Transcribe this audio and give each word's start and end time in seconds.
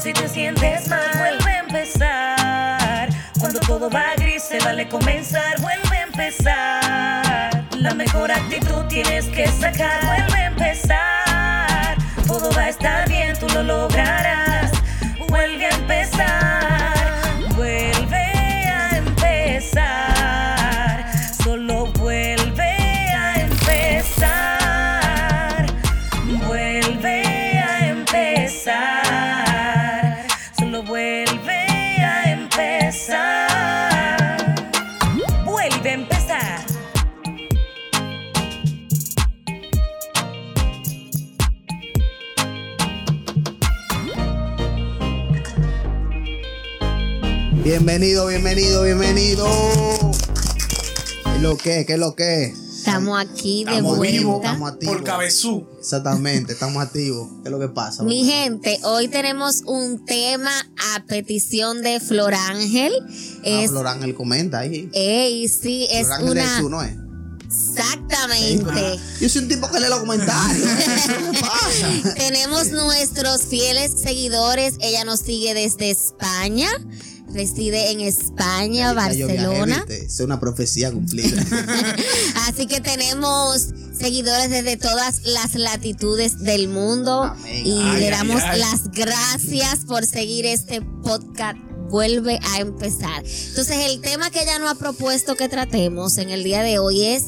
si 0.00 0.12
te 0.12 0.28
sientes 0.28 0.88
mal, 0.88 1.10
vuelve 1.18 1.50
a 1.50 1.58
empezar. 1.60 3.08
Cuando 3.40 3.58
todo 3.60 3.90
va 3.90 4.14
gris, 4.16 4.44
se 4.44 4.58
vale 4.60 4.88
comenzar, 4.88 5.60
vuelve 5.60 5.96
a 5.96 6.02
empezar. 6.02 7.64
La 7.76 7.94
mejor 7.94 8.30
actitud 8.30 8.84
tienes 8.88 9.26
que 9.26 9.48
sacar, 9.48 10.04
vuelve 10.04 10.38
a 10.38 10.46
empezar. 10.46 11.96
Todo 12.26 12.52
va 12.52 12.62
a 12.62 12.68
estar 12.68 13.08
bien, 13.08 13.36
tú 13.38 13.46
lo 13.54 13.62
lograrás. 13.62 14.70
Vuelve 15.28 15.66
a 15.66 15.70
empezar, 15.70 16.47
Bienvenido, 47.82 48.26
bienvenido, 48.26 48.82
bienvenido. 48.82 49.46
¿Qué 51.24 51.36
es 51.36 51.40
lo 51.40 51.56
que? 51.56 51.86
¿Qué 51.86 51.92
es 51.92 51.98
lo 52.00 52.16
que? 52.16 52.46
Estamos 52.46 53.20
aquí 53.20 53.62
de 53.64 53.70
Estamos 53.70 53.96
vuelta. 53.98 54.16
activos, 54.16 54.36
estamos 54.42 54.72
activos. 54.72 54.94
Por 54.96 55.04
cabezú. 55.04 55.66
Exactamente, 55.78 56.54
estamos 56.54 56.82
activos. 56.82 57.28
¿Qué 57.42 57.48
es 57.48 57.52
lo 57.52 57.60
que 57.60 57.68
pasa? 57.68 58.02
Mi 58.02 58.24
gente, 58.24 58.80
hoy 58.82 59.06
tenemos 59.06 59.62
un 59.64 60.04
tema 60.04 60.50
a 60.96 61.04
petición 61.06 61.82
de 61.82 62.00
Flor 62.00 62.34
Ángel. 62.34 62.92
Ah, 63.00 63.44
Es, 63.44 63.70
Flor 63.70 63.86
Ángel 63.86 64.12
comenta 64.16 64.58
ahí. 64.58 64.90
ey, 64.92 65.46
sí, 65.48 65.86
es 65.88 66.08
Flor 66.08 66.18
Ángel 66.18 66.30
una. 66.32 66.42
es 66.56 66.60
tú, 66.60 66.68
¿no 66.70 66.82
es? 66.82 66.96
Exactamente. 67.44 69.00
Yo 69.20 69.28
soy 69.28 69.42
un 69.42 69.48
tipo 69.48 69.70
que 69.70 69.78
lee 69.78 69.86
los 69.88 70.00
comentarios. 70.00 70.68
¿Qué 71.32 71.40
pasa? 71.40 72.14
Tenemos 72.16 72.72
nuestros 72.72 73.42
fieles 73.42 73.92
seguidores. 74.02 74.74
Ella 74.80 75.04
nos 75.04 75.20
sigue 75.20 75.54
desde 75.54 75.90
España. 75.90 76.68
Reside 77.32 77.90
en 77.90 78.00
España, 78.00 78.92
viajé, 78.94 79.24
Barcelona. 79.26 79.84
¿viste? 79.86 80.06
Es 80.06 80.20
una 80.20 80.40
profecía 80.40 80.90
cumplida. 80.90 81.44
Así 82.48 82.66
que 82.66 82.80
tenemos 82.80 83.68
seguidores 83.98 84.48
desde 84.50 84.76
todas 84.76 85.22
las 85.24 85.54
latitudes 85.54 86.38
del 86.38 86.68
mundo 86.68 87.24
Amén. 87.24 87.66
y 87.66 87.80
Ay, 87.82 88.00
le 88.00 88.10
damos 88.10 88.42
ay. 88.42 88.60
las 88.60 88.90
gracias 88.92 89.80
por 89.86 90.06
seguir 90.06 90.46
este 90.46 90.80
podcast. 90.80 91.58
Vuelve 91.90 92.38
a 92.54 92.60
empezar. 92.60 93.22
Entonces, 93.24 93.76
el 93.90 94.00
tema 94.00 94.30
que 94.30 94.42
ella 94.42 94.58
nos 94.58 94.72
ha 94.72 94.74
propuesto 94.74 95.36
que 95.36 95.48
tratemos 95.48 96.18
en 96.18 96.28
el 96.30 96.44
día 96.44 96.62
de 96.62 96.78
hoy 96.78 97.04
es 97.04 97.24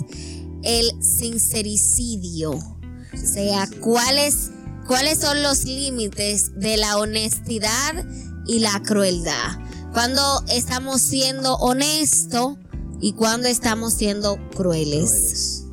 el 0.62 0.90
sincericidio. 1.02 2.52
O 2.52 3.26
sea, 3.34 3.68
¿cuáles, 3.80 4.50
cuáles 4.86 5.18
son 5.18 5.42
los 5.42 5.64
límites 5.64 6.58
de 6.58 6.76
la 6.76 6.98
honestidad 6.98 8.04
y 8.46 8.58
la 8.58 8.82
crueldad? 8.82 9.58
Cuando 9.92 10.44
estamos 10.48 11.00
siendo 11.00 11.56
honestos 11.56 12.56
y 13.00 13.12
cuando 13.14 13.48
estamos 13.48 13.92
siendo 13.94 14.36
crueles. 14.56 15.10
Crueles. 15.10 15.64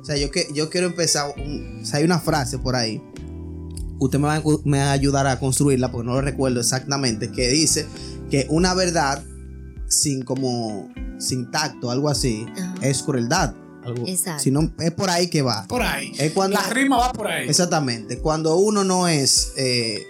O 0.00 0.04
sea, 0.04 0.16
yo, 0.16 0.30
que, 0.30 0.48
yo 0.54 0.68
quiero 0.70 0.86
empezar. 0.86 1.34
un- 1.36 1.80
o 1.82 1.86
sea, 1.86 1.98
hay 1.98 2.04
una 2.04 2.18
frase 2.20 2.58
por 2.58 2.76
ahí. 2.76 3.02
Usted 3.98 4.18
me 4.18 4.26
va, 4.28 4.34
a, 4.36 4.42
cu- 4.42 4.60
me 4.64 4.78
va 4.78 4.90
a 4.90 4.92
ayudar 4.92 5.26
a 5.26 5.38
construirla 5.40 5.90
porque 5.90 6.06
no 6.06 6.14
lo 6.14 6.20
recuerdo 6.20 6.60
exactamente. 6.60 7.30
Que 7.32 7.48
dice 7.48 7.86
que 8.30 8.46
una 8.50 8.74
verdad 8.74 9.22
sin 9.88 10.22
como 10.22 10.92
sin 11.18 11.50
tacto, 11.50 11.90
algo 11.90 12.08
así, 12.10 12.44
Ajá. 12.56 12.74
es 12.82 13.02
crueldad. 13.02 13.54
Algo, 13.84 14.06
Exacto. 14.06 14.42
Si 14.42 14.50
no, 14.50 14.72
es 14.78 14.90
por 14.92 15.10
ahí 15.10 15.28
que 15.28 15.42
va. 15.42 15.66
Por 15.68 15.82
ahí. 15.82 16.12
Es 16.18 16.32
cuando- 16.32 16.56
La 16.60 16.68
rima 16.70 16.96
va 16.98 17.12
por 17.12 17.28
ahí. 17.28 17.48
Exactamente. 17.48 18.18
Cuando 18.18 18.56
uno 18.56 18.82
no 18.84 19.08
es, 19.08 19.52
eh, 19.56 20.02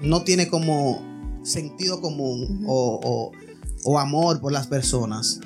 no 0.00 0.22
tiene 0.22 0.48
como 0.48 1.09
sentido 1.42 2.00
común 2.00 2.64
o, 2.66 3.00
o- 3.02 3.32
o 3.84 3.98
amor 3.98 4.40
por 4.40 4.52
las 4.52 4.66
personas, 4.66 5.40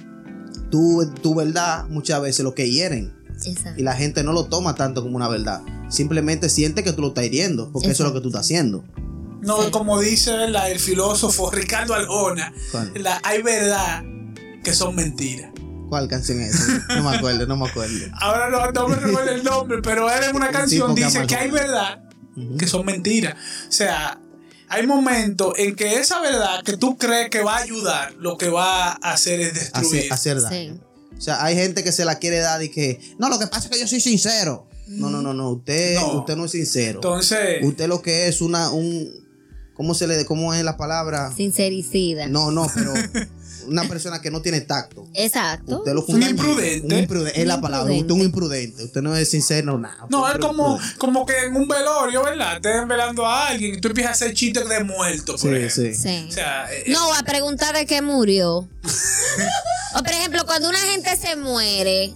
tu, 0.71 1.09
tu 1.23 1.35
verdad 1.35 1.87
muchas 1.89 2.21
veces 2.21 2.45
lo 2.45 2.55
que 2.55 2.71
hieren. 2.71 3.15
Exacto. 3.45 3.81
Y 3.81 3.83
la 3.85 3.95
gente 3.95 4.23
no 4.25 4.33
lo 4.33 4.47
toma 4.47 4.75
tanto 4.75 5.03
como 5.03 5.17
una 5.17 5.29
verdad. 5.29 5.63
Simplemente 5.89 6.49
siente 6.49 6.83
que 6.83 6.93
tú 6.93 7.03
lo 7.03 7.09
estás 7.09 7.25
hiriendo, 7.25 7.71
porque 7.73 7.91
eso 7.91 8.03
es 8.05 8.09
lo 8.09 8.15
que 8.15 8.21
tú 8.21 8.29
estás 8.29 8.43
haciendo. 8.47 8.85
No, 9.41 9.63
Sí. 9.63 9.71
como 9.71 10.01
dice 10.01 10.33
el 10.45 10.79
filósofo 10.81 11.51
Ricardo 11.51 11.95
Arjona, 11.95 12.53
¿Cuál, 12.73 12.93
la- 12.97 13.21
hay 13.23 13.43
verdad 13.43 14.03
que 14.65 14.73
son 14.73 14.95
mentiras. 14.97 15.53
cuál 15.91 16.09
canción 16.09 16.41
es 16.41 16.55
esa? 16.55 16.87
No 16.97 17.09
me 17.09 17.17
acuerdo, 17.17 17.47
no 17.47 17.57
me 17.57 17.69
acuerdo. 17.69 17.95
Ahora 18.21 18.51
no, 18.51 18.73
no 18.73 18.89
me 18.89 18.97
recuerdo 18.97 19.31
el 19.31 19.45
nombre, 19.45 19.79
pero 19.83 20.11
él 20.11 20.25
en 20.31 20.35
una 20.35 20.47
Un 20.47 20.53
canción 20.53 20.95
que 20.95 21.05
dice 21.05 21.27
que 21.27 21.37
hay 21.37 21.51
verdad 21.51 22.01
que 22.59 22.67
son 22.67 22.85
mentiras. 22.87 23.35
O 23.69 23.73
sea, 23.73 24.19
hay 24.75 24.87
momentos 24.87 25.55
en 25.57 25.77
que 25.77 25.97
esa 25.97 26.21
verdad 26.21 26.63
que 26.65 26.77
tú 26.77 26.99
crees 26.99 27.31
que 27.31 27.43
va 27.43 27.59
a 27.59 27.63
ayudar, 27.63 28.15
lo 28.15 28.37
que 28.37 28.49
va 28.49 28.91
a 28.93 29.13
hacer 29.13 29.41
es 29.41 29.55
destruir. 29.55 30.13
Hacer, 30.13 30.37
hacer 30.39 30.41
daño. 30.41 30.81
O 31.17 31.21
sea, 31.21 31.45
hay 31.45 31.55
gente 31.55 31.85
que 31.85 31.93
se 31.93 32.05
la 32.05 32.19
quiere 32.19 32.39
dar 32.41 32.63
y 32.63 32.69
que, 32.71 33.01
no, 33.19 33.29
lo 33.29 33.39
que 33.39 33.47
pasa 33.47 33.69
es 33.69 33.71
que 33.71 33.79
yo 33.81 33.87
soy 33.87 34.01
sincero. 34.01 34.67
No, 34.87 35.11
no, 35.11 35.23
no, 35.23 35.33
no, 35.33 35.51
usted 35.51 35.95
No. 35.95 36.19
usted 36.19 36.37
no 36.37 36.45
es 36.45 36.51
sincero. 36.51 36.97
Entonces, 36.99 37.63
Usted 37.65 37.89
lo 37.89 38.03
que 38.03 38.29
es 38.29 38.41
una, 38.41 38.71
un, 38.71 39.09
¿cómo 39.75 39.95
se 39.95 40.07
le, 40.07 40.25
cómo 40.27 40.53
es 40.53 40.63
la 40.65 40.77
palabra? 40.77 41.33
Sincericida. 41.35 42.27
No, 42.27 42.51
no, 42.51 42.67
pero 42.75 42.93
una 43.67 43.85
persona 43.89 44.21
que 44.21 44.31
no 44.31 44.41
tiene 44.43 44.61
tacto. 44.61 45.07
Exacto. 45.15 45.79
Usted 45.79 45.93
lo 45.93 46.05
Un 46.07 46.23
imprudente. 46.23 46.87
Un 46.95 47.01
imprudente, 47.01 47.41
es 47.41 47.47
la 47.47 47.61
palabra. 47.61 47.93
Usted 47.93 48.07
es 48.07 48.13
un 48.13 48.21
imprudente. 48.23 48.85
Usted 48.85 49.03
no 49.03 49.17
es 49.17 49.31
sincero, 49.31 49.79
nada. 49.79 50.07
no, 50.09 50.29
es 50.31 50.39
como, 50.39 50.79
como 50.99 51.27
que 51.27 51.39
en 51.47 51.57
un 51.57 51.67
velorio, 51.69 52.23
¿verdad? 52.25 52.57
Estén 52.57 52.87
velando 52.89 53.27
a 53.27 53.49
alguien 53.49 53.75
y 53.77 53.81
tú 53.81 53.89
empiezas 53.89 54.11
a 54.11 54.15
hacer 54.15 54.35
chistes 54.35 54.69
de 54.69 54.85
muertos, 54.85 55.41
por 55.43 55.51
Sí, 55.51 55.57
ejemplo. 55.57 55.85
sí. 55.85 55.95
Sí. 55.95 56.27
O 56.29 56.33
sea, 56.33 56.67
eh, 56.73 56.85
No, 56.89 57.13
a 57.15 57.23
preguntar 57.23 57.75
de 57.75 57.87
qué 57.87 58.03
murió. 58.03 58.69
o 59.95 59.99
por 59.99 60.11
ejemplo, 60.13 60.45
cuando 60.47 60.69
una 60.69 60.79
gente 60.79 61.17
se 61.17 61.37
muere, 61.37 62.13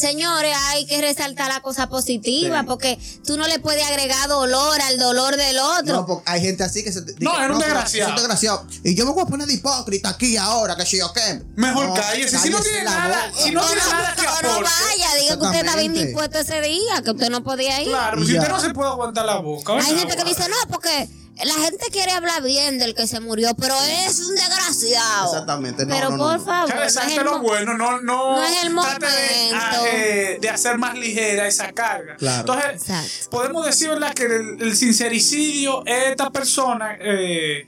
señores, 0.00 0.56
hay 0.68 0.86
que 0.86 1.00
resaltar 1.00 1.48
la 1.48 1.60
cosa 1.60 1.88
positiva, 1.88 2.60
Sí. 2.60 2.66
porque 2.66 2.98
tú 3.26 3.36
no 3.36 3.46
le 3.46 3.58
puedes 3.60 3.84
agregar 3.86 4.28
dolor 4.28 4.80
al 4.80 4.98
dolor 4.98 5.36
del 5.36 5.58
otro. 5.58 5.94
No, 5.96 6.06
porque 6.06 6.30
hay 6.30 6.40
gente 6.40 6.64
así 6.64 6.82
que 6.82 6.90
se. 6.92 7.00
No, 7.18 7.36
era 7.38 7.52
un 7.52 7.60
pero 7.60 7.74
desgraciado. 7.74 8.08
Es 8.08 8.10
un 8.10 8.16
desgraciado. 8.16 8.66
Y 8.84 8.94
yo 8.94 9.04
me 9.06 9.12
voy 9.12 9.22
a 9.22 9.26
poner 9.26 9.46
de 9.46 9.54
hipócrita 9.54 10.08
aquí 10.10 10.36
ahora, 10.36 10.76
que 10.76 10.86
si 10.86 10.98
yo 10.98 11.12
qué. 11.12 11.42
Mejor 11.56 11.88
No, 11.88 11.94
cállese. 11.94 12.38
Si 12.38 12.50
no 12.50 12.60
tiene 12.60 12.84
la 12.84 12.90
nada, 12.90 13.26
boca. 13.30 13.42
si 13.44 13.50
no 13.52 13.60
O 13.62 13.66
tiene 13.66 13.82
nada 13.90 14.14
que 14.16 14.22
no 14.46 14.54
vaya, 14.62 15.14
diga 15.20 15.36
que 15.38 15.44
usted 15.44 15.58
estaba 15.60 15.82
indispuesto 15.82 16.38
ese 16.38 16.60
día, 16.60 17.02
que 17.04 17.10
usted 17.10 17.30
no 17.30 17.42
podía 17.44 17.82
ir. 17.82 17.88
Claro, 17.88 18.24
si 18.24 18.36
usted 18.36 18.48
no 18.48 18.60
se 18.60 18.70
puede 18.70 18.90
aguantar 18.90 19.24
la 19.26 19.36
boca. 19.36 19.74
Hay 19.74 19.96
gente 19.98 20.16
que 20.16 20.24
dice, 20.24 20.48
no, 20.48 20.56
porque 20.70 21.08
la 21.44 21.54
gente 21.54 21.86
quiere 21.92 22.12
hablar 22.12 22.42
bien 22.42 22.78
del 22.78 22.94
que 22.94 23.06
se 23.06 23.20
murió, 23.20 23.54
pero 23.54 23.74
es 24.06 24.18
un 24.20 24.34
desgraciado. 24.34 25.26
Exactamente, 25.32 25.86
no, 25.86 25.94
Pero 25.94 26.10
no, 26.10 26.16
no, 26.16 26.24
por 26.24 26.38
no. 26.38 26.44
favor, 26.44 26.68
Que 26.70 26.74
no 26.76 26.82
es 26.82 26.94
resalte 26.94 27.16
el 27.20 27.24
lo 27.24 27.38
bueno, 27.40 27.76
no, 27.76 28.00
no, 28.00 28.36
no 28.36 28.44
es 28.44 28.62
el 28.64 28.74
trate 28.74 29.06
de, 29.06 29.44
momento. 29.52 29.56
ah, 29.60 29.82
eh, 29.92 30.38
de 30.40 30.48
hacer 30.50 30.78
más 30.78 30.96
ligera 30.98 31.46
esa 31.46 31.72
carga. 31.72 32.16
Claro. 32.16 32.40
Entonces, 32.40 32.70
Exacto. 32.88 33.30
podemos 33.30 33.66
decir 33.66 33.88
¿verdad? 33.90 34.12
que 34.14 34.24
el, 34.24 34.56
el 34.62 34.76
sincericidio 34.76 35.84
es 35.86 36.08
esta 36.10 36.30
persona, 36.30 36.96
eh, 37.00 37.66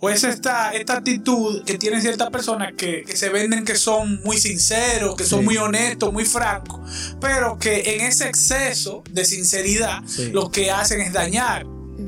o 0.00 0.10
es 0.10 0.22
esta, 0.24 0.72
esta 0.74 0.94
actitud 0.98 1.64
que 1.64 1.78
tienen 1.78 2.02
ciertas 2.02 2.28
personas 2.28 2.72
que, 2.76 3.04
que 3.04 3.16
se 3.16 3.30
venden 3.30 3.64
que 3.64 3.74
son 3.76 4.20
muy 4.22 4.36
sinceros, 4.38 5.16
que 5.16 5.24
son 5.24 5.38
Sí. 5.40 5.44
muy 5.46 5.56
honestos, 5.56 6.12
muy 6.12 6.26
francos, 6.26 6.80
pero 7.20 7.58
que 7.58 7.94
en 7.94 8.02
ese 8.02 8.28
exceso 8.28 9.02
de 9.10 9.24
sinceridad 9.24 10.00
Sí. 10.06 10.30
lo 10.30 10.50
que 10.50 10.70
hacen 10.70 11.00
es 11.00 11.12
dañar. 11.12 11.64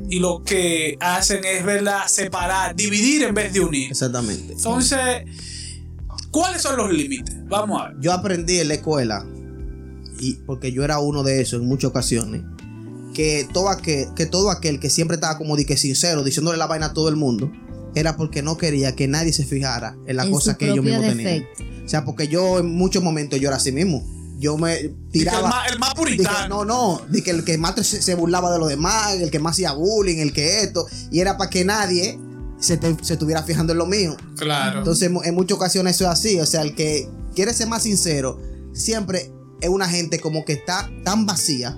Y 0.09 0.19
lo 0.19 0.43
que 0.43 0.97
hacen 0.99 1.43
es 1.43 1.65
¿verdad? 1.65 2.07
separar, 2.07 2.75
dividir 2.75 3.23
en 3.23 3.33
vez 3.33 3.53
de 3.53 3.59
unir. 3.59 3.91
Exactamente. 3.91 4.53
Entonces, 4.53 5.23
¿cuáles 6.31 6.61
son 6.61 6.77
los 6.77 6.91
límites? 6.91 7.35
Vamos 7.47 7.81
a 7.81 7.89
ver. 7.89 7.97
Yo 7.99 8.13
aprendí 8.13 8.59
en 8.59 8.69
la 8.69 8.75
escuela, 8.75 9.25
y 10.19 10.33
porque 10.45 10.71
yo 10.71 10.83
era 10.83 10.99
uno 10.99 11.23
de 11.23 11.41
esos 11.41 11.61
en 11.61 11.67
muchas 11.67 11.89
ocasiones, 11.89 12.43
que 13.13 13.47
todo 13.51 13.69
aquel 13.69 14.07
que, 14.15 14.25
todo 14.25 14.51
aquel 14.51 14.79
que 14.79 14.89
siempre 14.89 15.15
estaba 15.15 15.37
como 15.37 15.55
de 15.55 15.65
que 15.65 15.77
sincero, 15.77 16.23
diciéndole 16.23 16.57
la 16.57 16.67
vaina 16.67 16.87
a 16.87 16.93
todo 16.93 17.09
el 17.09 17.15
mundo, 17.15 17.51
era 17.95 18.15
porque 18.15 18.41
no 18.41 18.57
quería 18.57 18.95
que 18.95 19.07
nadie 19.07 19.33
se 19.33 19.45
fijara 19.45 19.97
en 20.05 20.17
las 20.17 20.27
En 20.27 20.31
cosas 20.31 20.57
que 20.57 20.67
mismos 20.71 21.01
tenían. 21.01 21.17
defecto. 21.17 21.63
O 21.83 21.89
sea, 21.89 22.05
porque 22.05 22.27
yo 22.27 22.59
en 22.59 22.67
muchos 22.75 23.01
momentos 23.01 23.39
yo 23.39 23.47
era 23.47 23.57
así 23.57 23.71
mismo. 23.71 24.05
Yo 24.39 24.57
me 24.57 24.89
tiraba. 25.11 25.39
el, 25.39 25.43
más, 25.49 25.71
el 25.71 25.79
más 25.79 25.89
Dije, 25.93 26.01
puritano. 26.23 26.63
no, 26.63 26.97
no, 26.99 27.01
de 27.09 27.23
que 27.23 27.31
el 27.31 27.43
que 27.43 27.57
más 27.57 27.75
se, 27.85 28.01
se 28.01 28.15
burlaba 28.15 28.51
de 28.51 28.59
los 28.59 28.69
demás, 28.69 29.13
el 29.15 29.31
que 29.31 29.39
más 29.39 29.53
hacía 29.53 29.71
bullying, 29.73 30.17
el 30.17 30.31
que 30.33 30.61
esto, 30.61 30.85
y 31.11 31.19
era 31.19 31.37
para 31.37 31.49
que 31.49 31.65
nadie 31.65 32.19
se, 32.59 32.77
te- 32.77 32.95
se 33.03 33.13
estuviera 33.13 33.41
fijando 33.43 33.71
en 33.73 33.79
lo 33.79 33.85
mío. 33.87 34.15
Claro. 34.37 34.79
Entonces, 34.79 35.09
en 35.23 35.33
muchas 35.35 35.55
ocasiones 35.57 35.95
eso 35.95 36.05
es 36.05 36.11
así, 36.11 36.39
o 36.39 36.45
sea, 36.45 36.61
el 36.61 36.75
que 36.75 37.09
quiere 37.35 37.53
ser 37.53 37.67
más 37.67 37.83
sincero, 37.83 38.39
siempre 38.73 39.31
es 39.61 39.69
una 39.69 39.89
gente 39.89 40.19
como 40.19 40.45
que 40.45 40.53
está 40.53 40.87
tan 41.03 41.25
vacía 41.25 41.75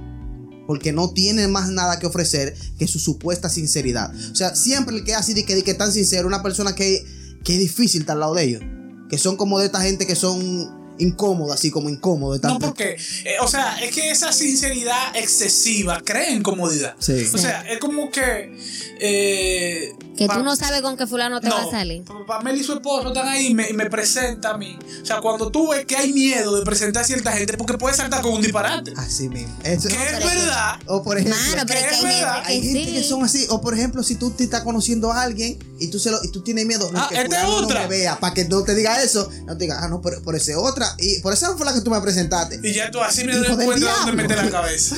porque 0.67 0.91
no 0.91 1.09
tiene 1.11 1.47
más 1.47 1.69
nada 1.69 1.97
que 1.97 2.05
ofrecer 2.05 2.55
que 2.77 2.87
su 2.87 2.99
supuesta 2.99 3.49
sinceridad. 3.49 4.13
O 4.31 4.35
sea, 4.35 4.53
siempre 4.55 4.95
el 4.97 5.03
que 5.03 5.11
es 5.13 5.17
así 5.17 5.33
de 5.33 5.43
que, 5.43 5.55
de 5.55 5.63
que 5.63 5.73
tan 5.73 5.91
sincero, 5.91 6.27
una 6.27 6.43
persona 6.43 6.75
que, 6.75 7.03
que 7.43 7.53
es 7.53 7.59
difícil 7.59 8.01
estar 8.01 8.13
al 8.15 8.19
lado 8.19 8.35
de 8.35 8.43
ellos, 8.43 8.61
que 9.09 9.17
son 9.17 9.35
como 9.35 9.57
de 9.59 9.65
esta 9.65 9.81
gente 9.81 10.05
que 10.05 10.15
son 10.15 10.78
incómodos, 10.99 11.55
así 11.55 11.71
como 11.71 11.89
incómodos. 11.89 12.41
de 12.41 12.47
No, 12.47 12.59
porque, 12.59 12.97
eh, 13.25 13.35
o 13.41 13.47
sea, 13.47 13.79
es 13.83 13.93
que 13.93 14.11
esa 14.11 14.31
sinceridad 14.31 15.15
excesiva 15.15 16.01
crea 16.03 16.29
incomodidad. 16.31 16.95
Sí. 16.99 17.25
O 17.33 17.37
sea, 17.37 17.61
es 17.69 17.79
como 17.79 18.09
que. 18.11 18.55
eh, 19.01 19.93
Que 20.17 20.27
tú 20.27 20.43
no 20.43 20.55
sabes 20.55 20.81
con 20.81 20.97
qué 20.97 21.07
fulano 21.07 21.39
te 21.39 21.49
va 21.49 21.61
a 21.63 21.71
salir. 21.71 22.03
pa- 22.03 22.25
Pamela 22.25 22.57
y 22.57 22.63
su 22.63 22.73
esposo 22.73 23.07
están 23.09 23.27
ahí 23.27 23.47
y 23.47 23.53
me, 23.53 23.69
y 23.69 23.73
me 23.73 23.89
presenta 23.89 24.51
a 24.51 24.57
mí. 24.57 24.77
O 25.01 25.05
sea, 25.05 25.21
cuando 25.21 25.49
tú 25.51 25.69
ves 25.69 25.85
que 25.85 25.95
hay 25.95 26.11
miedo 26.13 26.55
de 26.57 26.63
presentar 26.65 27.03
a 27.03 27.07
cierta 27.07 27.31
gente, 27.31 27.57
porque 27.57 27.77
puede 27.77 27.95
saltar 27.95 28.21
con 28.21 28.33
un 28.33 28.41
disparate. 28.41 28.93
Así 28.97 29.29
mismo. 29.29 29.55
Eso- 29.63 29.87
Que 29.89 29.95
es 29.95 30.01
que- 30.19 30.25
verdad. 30.25 30.79
o 30.87 31.03
por 31.03 31.17
ejemplo, 31.17 31.39
Mano, 31.51 31.63
pero 31.67 31.79
es 31.79 31.85
que 31.87 31.95
es 31.95 32.03
hay 32.03 32.15
verdad, 32.19 32.33
gente 32.35 32.49
Hay 32.51 32.61
que 32.61 32.67
gente 32.67 32.91
que 32.93 33.03
son 33.03 33.23
así, 33.23 33.45
o 33.49 33.61
por 33.61 33.73
ejemplo, 33.73 34.03
si 34.03 34.15
tú 34.15 34.31
te 34.31 34.43
estás 34.43 34.63
conociendo 34.63 35.11
a 35.11 35.21
alguien 35.21 35.57
y 35.79 35.87
tú 35.89 35.99
se 35.99 36.11
lo, 36.11 36.23
y 36.23 36.29
tú 36.29 36.41
tienes 36.41 36.65
miedo, 36.65 36.89
no, 36.91 36.99
Ah, 36.99 37.07
que 37.09 37.21
esta 37.21 37.41
es 37.43 37.47
otra. 37.47 37.83
no 37.83 37.89
me 37.89 37.97
vea, 37.97 38.19
para 38.19 38.33
que 38.33 38.45
no 38.45 38.63
te 38.63 38.75
diga 38.75 39.01
eso, 39.03 39.29
no 39.45 39.57
te 39.57 39.63
diga, 39.65 39.79
ah, 39.83 39.87
no, 39.87 40.01
por, 40.01 40.21
por 40.23 40.35
ese 40.35 40.55
otra, 40.55 40.95
y 40.97 41.19
por 41.21 41.33
esa 41.33 41.55
fue 41.57 41.65
la 41.65 41.73
que 41.73 41.81
tú 41.81 41.89
me 41.91 41.99
presentaste. 42.01 42.59
Y 42.63 42.73
ya 42.73 42.91
tú 42.91 42.99
así 43.01 43.23
me 43.23 43.35
doy 43.35 43.47
cuenta 43.65 43.93
dónde 44.05 44.11
meter 44.23 44.37
la 44.43 44.49
cabeza. 44.51 44.95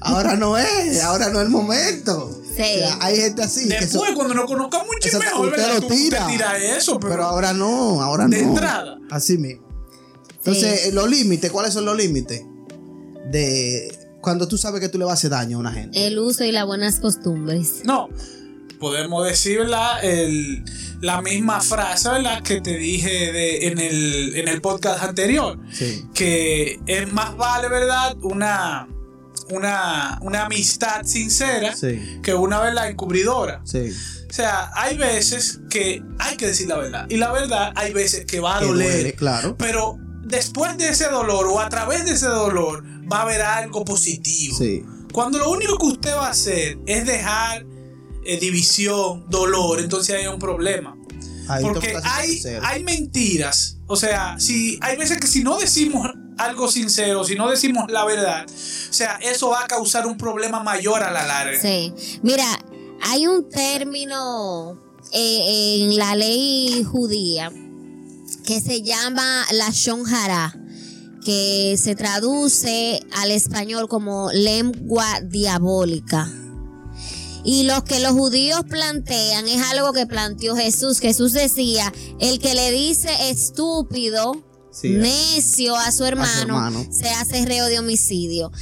ahora 0.00 0.36
no 0.36 0.56
es, 0.58 1.02
ahora 1.02 1.28
no 1.30 1.38
es 1.40 1.44
el 1.46 1.50
momento. 1.50 2.42
Sí. 2.56 2.62
O 2.62 2.78
sea, 2.78 2.98
hay 3.00 3.16
gente 3.20 3.42
así. 3.42 3.68
que 3.68 3.78
Después, 3.80 4.12
cuando 4.14 4.34
nos 4.34 4.46
conozcamos 4.46 4.86
mucho 4.86 5.06
Exacto, 5.08 5.26
mejor, 5.26 5.46
usted 5.48 5.62
¿verdad? 5.62 5.74
lo 5.74 5.80
tú 5.88 5.94
tira. 5.94 6.58
eso, 6.76 6.98
pero, 6.98 7.12
pero 7.12 7.24
ahora 7.24 7.52
no, 7.52 8.02
ahora 8.02 8.26
de 8.26 8.42
no. 8.42 8.48
entrada. 8.48 8.98
Así 9.10 9.38
mismo. 9.38 9.66
Entonces, 10.38 10.92
los 10.94 11.08
límites, 11.10 11.50
¿cuáles 11.52 11.74
son 11.74 11.84
los 11.84 11.96
límites? 11.96 12.42
De 13.30 13.94
cuando 14.20 14.48
tú 14.48 14.58
sabes 14.58 14.80
que 14.80 14.88
tú 14.88 14.98
le 14.98 15.04
vas 15.04 15.12
a 15.12 15.14
hacer 15.14 15.30
daño 15.30 15.58
a 15.58 15.60
una 15.60 15.72
gente. 15.72 16.06
El 16.06 16.18
uso 16.18 16.44
y 16.44 16.50
las 16.52 16.66
buenas 16.66 16.96
costumbres. 17.00 17.82
No, 17.84 18.08
podemos 18.78 19.26
decir 19.26 19.60
la, 19.66 19.98
el- 20.00 20.64
la 21.00 21.22
misma 21.22 21.60
frase, 21.60 22.08
¿verdad? 22.08 22.42
Que 22.42 22.60
te 22.60 22.76
dije 22.76 23.32
de, 23.32 23.68
en, 23.68 23.78
el, 23.78 24.34
en 24.34 24.48
el 24.48 24.60
podcast 24.60 25.02
anterior. 25.02 25.58
Sí. 25.72 26.04
Que 26.14 26.80
es 26.86 27.12
más 27.12 27.36
vale, 27.36 27.68
¿verdad? 27.68 28.16
Una, 28.22 28.88
una, 29.50 30.18
una 30.22 30.44
amistad 30.46 31.04
sincera 31.04 31.74
Sí. 31.76 32.18
que 32.22 32.34
una 32.34 32.60
verdad 32.60 32.88
encubridora. 32.88 33.60
Sí. 33.64 33.92
O 34.28 34.32
sea, 34.32 34.70
hay 34.74 34.96
veces 34.96 35.60
que 35.70 36.02
hay 36.18 36.36
que 36.36 36.48
decir 36.48 36.68
la 36.68 36.76
verdad. 36.78 37.06
Y 37.08 37.16
la 37.16 37.32
verdad 37.32 37.72
hay 37.76 37.92
veces 37.92 38.26
que 38.26 38.40
va 38.40 38.56
a 38.56 38.60
Que 38.60 38.66
doler. 38.66 38.90
duele, 38.92 39.12
claro. 39.14 39.56
Pero 39.56 39.96
después 40.24 40.76
de 40.78 40.88
ese 40.88 41.08
dolor 41.08 41.46
o 41.46 41.60
a 41.60 41.68
través 41.68 42.04
de 42.04 42.12
ese 42.12 42.26
dolor 42.26 42.84
va 43.10 43.18
a 43.18 43.22
haber 43.22 43.40
algo 43.40 43.84
positivo. 43.84 44.56
Sí. 44.58 44.82
Cuando 45.12 45.38
lo 45.38 45.50
único 45.50 45.78
que 45.78 45.86
usted 45.86 46.14
va 46.14 46.26
a 46.26 46.30
hacer 46.30 46.76
es 46.86 47.06
dejar 47.06 47.64
eh, 48.28 48.38
división, 48.38 49.24
dolor, 49.30 49.80
entonces 49.80 50.14
hay 50.14 50.26
un 50.26 50.38
problema. 50.38 50.94
Ahí 51.48 51.64
Porque 51.64 51.96
hay, 52.04 52.42
hay 52.62 52.84
mentiras. 52.84 53.78
O 53.86 53.96
sea, 53.96 54.38
si 54.38 54.78
hay 54.82 54.98
veces 54.98 55.18
que 55.18 55.26
si 55.26 55.42
no 55.42 55.58
decimos 55.58 56.06
algo 56.36 56.70
sincero, 56.70 57.24
si 57.24 57.36
no 57.36 57.48
decimos 57.48 57.90
la 57.90 58.04
verdad, 58.04 58.44
o 58.46 58.92
sea, 58.92 59.16
eso 59.22 59.48
va 59.48 59.64
a 59.64 59.66
causar 59.66 60.06
un 60.06 60.18
problema 60.18 60.62
mayor 60.62 61.02
a 61.02 61.10
la 61.10 61.26
larga. 61.26 61.58
Sí. 61.58 61.94
Mira, 62.22 62.44
hay 63.02 63.26
un 63.26 63.48
término 63.48 64.78
eh, 65.12 65.80
en 65.80 65.96
la 65.96 66.14
ley 66.14 66.84
judía 66.84 67.50
que 68.44 68.60
se 68.60 68.82
llama 68.82 69.46
la 69.52 69.70
shonjara, 69.70 70.54
que 71.24 71.76
se 71.82 71.94
traduce 71.94 73.00
al 73.12 73.30
español 73.30 73.88
como 73.88 74.30
lengua 74.32 75.20
diabólica. 75.22 76.30
Y 77.50 77.62
lo 77.62 77.82
que 77.82 77.98
los 77.98 78.12
judíos 78.12 78.60
plantean 78.68 79.48
es 79.48 79.62
algo 79.70 79.94
que 79.94 80.04
planteó 80.04 80.54
Jesús. 80.54 81.00
Jesús 81.00 81.32
decía, 81.32 81.90
el 82.20 82.40
que 82.40 82.54
le 82.54 82.70
dice 82.70 83.08
estúpido, 83.30 84.44
Sí, 84.70 84.90
necio 84.90 85.74
a 85.74 85.90
su 85.90 86.04
hermano, 86.04 86.56
hermano. 86.56 86.86
se 86.92 87.08
hace 87.08 87.46
reo 87.46 87.64
de 87.64 87.78
homicidio. 87.78 88.52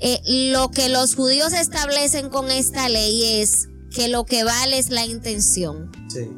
Eh, 0.00 0.20
lo 0.52 0.70
que 0.70 0.90
los 0.90 1.14
judíos 1.14 1.54
establecen 1.54 2.28
con 2.28 2.50
esta 2.50 2.90
ley 2.90 3.40
es 3.40 3.70
que 3.94 4.08
lo 4.08 4.26
que 4.26 4.44
vale 4.44 4.76
es 4.76 4.90
la 4.90 5.06
intención. 5.06 5.90
Sí. 6.12 6.28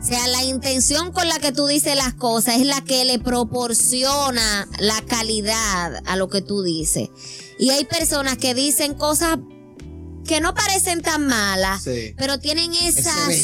O 0.00 0.06
sea, 0.06 0.28
la 0.28 0.44
intención 0.44 1.10
con 1.10 1.28
la 1.28 1.40
que 1.40 1.50
tú 1.50 1.66
dices 1.66 1.96
las 1.96 2.14
cosas 2.14 2.60
es 2.60 2.66
la 2.66 2.80
que 2.82 3.04
le 3.04 3.18
proporciona 3.18 4.68
la 4.78 5.02
calidad 5.08 6.00
a 6.06 6.14
lo 6.14 6.28
que 6.28 6.42
tú 6.42 6.62
dices. 6.62 7.08
Y 7.58 7.70
hay 7.70 7.84
personas 7.86 8.38
que 8.38 8.54
dicen 8.54 8.94
cosas 8.94 9.38
que 10.24 10.40
no 10.40 10.54
parecen 10.54 11.02
tan 11.02 11.26
malas, 11.26 11.82
Sí. 11.84 12.14
pero 12.16 12.38
tienen 12.38 12.72
esa 12.74 13.12
ahí. 13.26 13.42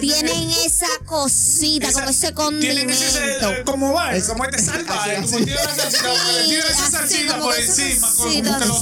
tienen 0.00 0.50
esa 0.64 0.86
cosita, 1.04 1.88
Esa- 1.88 2.00
como 2.00 2.10
ese 2.10 2.32
Tienen 2.60 2.88
ese, 2.90 3.04
condimento. 3.12 3.50
eh, 3.50 3.62
como 3.66 3.92
va, 3.92 4.16
Es- 4.16 4.24
como 4.24 4.44
este 4.46 4.58
salvaje, 4.62 5.16
así, 5.16 5.22
como 5.24 5.36
así. 5.36 5.44
tiene 5.44 5.60
la 5.64 5.74
salsita, 5.74 6.02
como 6.08 6.32
le 6.32 6.44
tiene 6.44 6.58
esa 6.60 6.90
salsita 6.90 7.32
como 7.32 7.44
por 7.44 7.54
que 7.56 7.64
encima, 7.64 8.08
como 8.12 8.22
salsita, 8.30 8.58
que 8.58 8.66
lo 8.66 8.80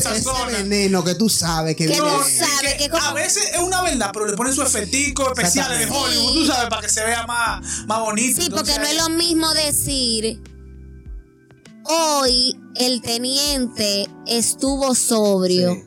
Ese 0.49 0.57
veneno 0.63 1.05
que 1.05 1.15
tú 1.17 1.29
sabes 1.29 1.75
que 1.77 1.87
Que 1.87 1.93
viene. 1.95 2.09
tú 2.09 2.23
sabes 2.39 2.75
que 2.75 2.89
como- 2.91 3.03
a 3.05 3.13
veces 3.13 3.43
es 3.55 3.59
una 3.59 3.83
verdad, 3.83 4.11
pero 4.13 4.27
le 4.27 4.37
ponen 4.37 4.55
su 4.55 4.63
efectico 4.63 5.27
especial 5.35 5.77
de. 5.77 5.87
Hollywood, 5.87 6.33
tú 6.35 6.47
sabes, 6.47 6.69
para 6.71 6.83
que 6.83 6.89
se 6.89 7.03
vea 7.05 7.27
más, 7.27 7.87
más 7.87 8.01
bonito. 8.01 8.41
Sí, 8.41 8.49
porque 8.51 8.71
Entonces, 8.73 8.79
no 8.79 8.85
es 8.87 9.09
lo 9.11 9.17
mismo 9.17 9.53
decir 9.55 10.41
hoy 11.91 12.59
el 12.77 13.03
teniente 13.03 14.09
estuvo 14.27 14.95
sobrio. 14.95 15.75
Sí. 15.75 15.85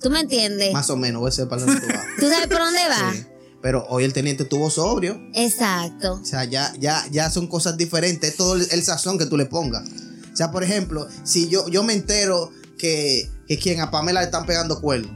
¿Tú 0.00 0.10
me 0.10 0.20
entiendes? 0.20 0.72
Más 0.72 0.90
o 0.90 0.96
menos, 0.96 1.20
voy 1.20 1.28
a 1.28 1.32
ser 1.32 1.48
para 1.48 1.64
donde 1.64 1.80
tú 1.80 1.86
vas. 1.88 2.04
¿Tú 2.20 2.28
sabes 2.28 2.46
por 2.46 2.58
dónde 2.58 2.80
va? 2.88 3.12
Sí. 3.12 3.24
Pero 3.60 3.84
hoy 3.88 4.04
el 4.04 4.12
teniente 4.12 4.44
estuvo 4.44 4.70
sobrio. 4.70 5.20
Exacto. 5.34 6.20
O 6.22 6.24
sea, 6.24 6.44
ya, 6.44 6.72
ya, 6.78 7.04
ya 7.10 7.28
son 7.30 7.48
cosas 7.48 7.76
diferentes. 7.76 8.30
Es 8.30 8.36
todo 8.36 8.54
el, 8.54 8.66
el 8.70 8.82
sazón 8.84 9.18
que 9.18 9.26
tú 9.26 9.36
le 9.36 9.46
pongas. 9.46 9.88
O 10.32 10.36
sea, 10.36 10.52
por 10.52 10.62
ejemplo, 10.62 11.08
si 11.24 11.48
yo, 11.48 11.68
yo 11.68 11.82
me 11.82 11.92
entero 11.94 12.52
que, 12.78 13.28
que 13.48 13.58
quien 13.58 13.80
a 13.80 13.90
Pamela 13.90 14.20
le 14.20 14.26
están 14.26 14.46
pegando 14.46 14.80
cuernos. 14.80 15.10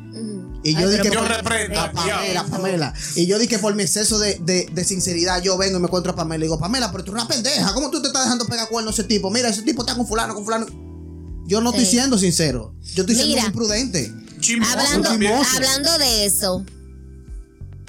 Y 0.64 0.74
yo 0.74 0.80
Ay, 0.80 0.86
dije 0.86 0.98
pero 1.02 1.14
Yo 1.14 1.20
por- 1.20 1.28
reprendo, 1.36 1.80
a 1.80 1.90
Pamela. 1.92 2.44
Pamela. 2.44 2.94
Y 3.16 3.26
yo 3.26 3.38
dije 3.38 3.58
por 3.58 3.74
mi 3.74 3.82
exceso 3.82 4.18
de, 4.18 4.38
de, 4.40 4.68
de 4.72 4.84
sinceridad, 4.84 5.42
yo 5.42 5.58
vengo 5.58 5.78
y 5.78 5.80
me 5.80 5.86
encuentro 5.86 6.12
a 6.12 6.16
Pamela 6.16 6.44
y 6.44 6.48
digo, 6.48 6.58
Pamela, 6.58 6.92
pero 6.92 7.02
tú 7.04 7.10
eres 7.12 7.24
una 7.24 7.28
pendeja. 7.28 7.74
¿Cómo 7.74 7.90
tú 7.90 8.00
te 8.00 8.08
estás 8.08 8.24
dejando 8.24 8.46
pegar 8.46 8.68
cuernos 8.68 8.92
a 8.96 9.02
ese 9.02 9.08
tipo? 9.08 9.30
Mira, 9.30 9.48
ese 9.48 9.62
tipo 9.62 9.82
está 9.82 9.96
con 9.96 10.06
fulano, 10.06 10.34
con 10.34 10.44
fulano. 10.44 10.66
Yo 11.46 11.60
no 11.60 11.70
estoy 11.70 11.84
siendo 11.86 12.16
sincero. 12.16 12.74
Yo 12.94 13.02
estoy 13.02 13.16
siendo 13.16 13.34
Mira. 13.34 13.42
muy 13.42 13.52
prudente. 13.52 14.12
Chismoso 14.40 14.72
Hablando, 14.78 15.08
hablando 15.10 15.98
de 15.98 16.24
eso, 16.26 16.64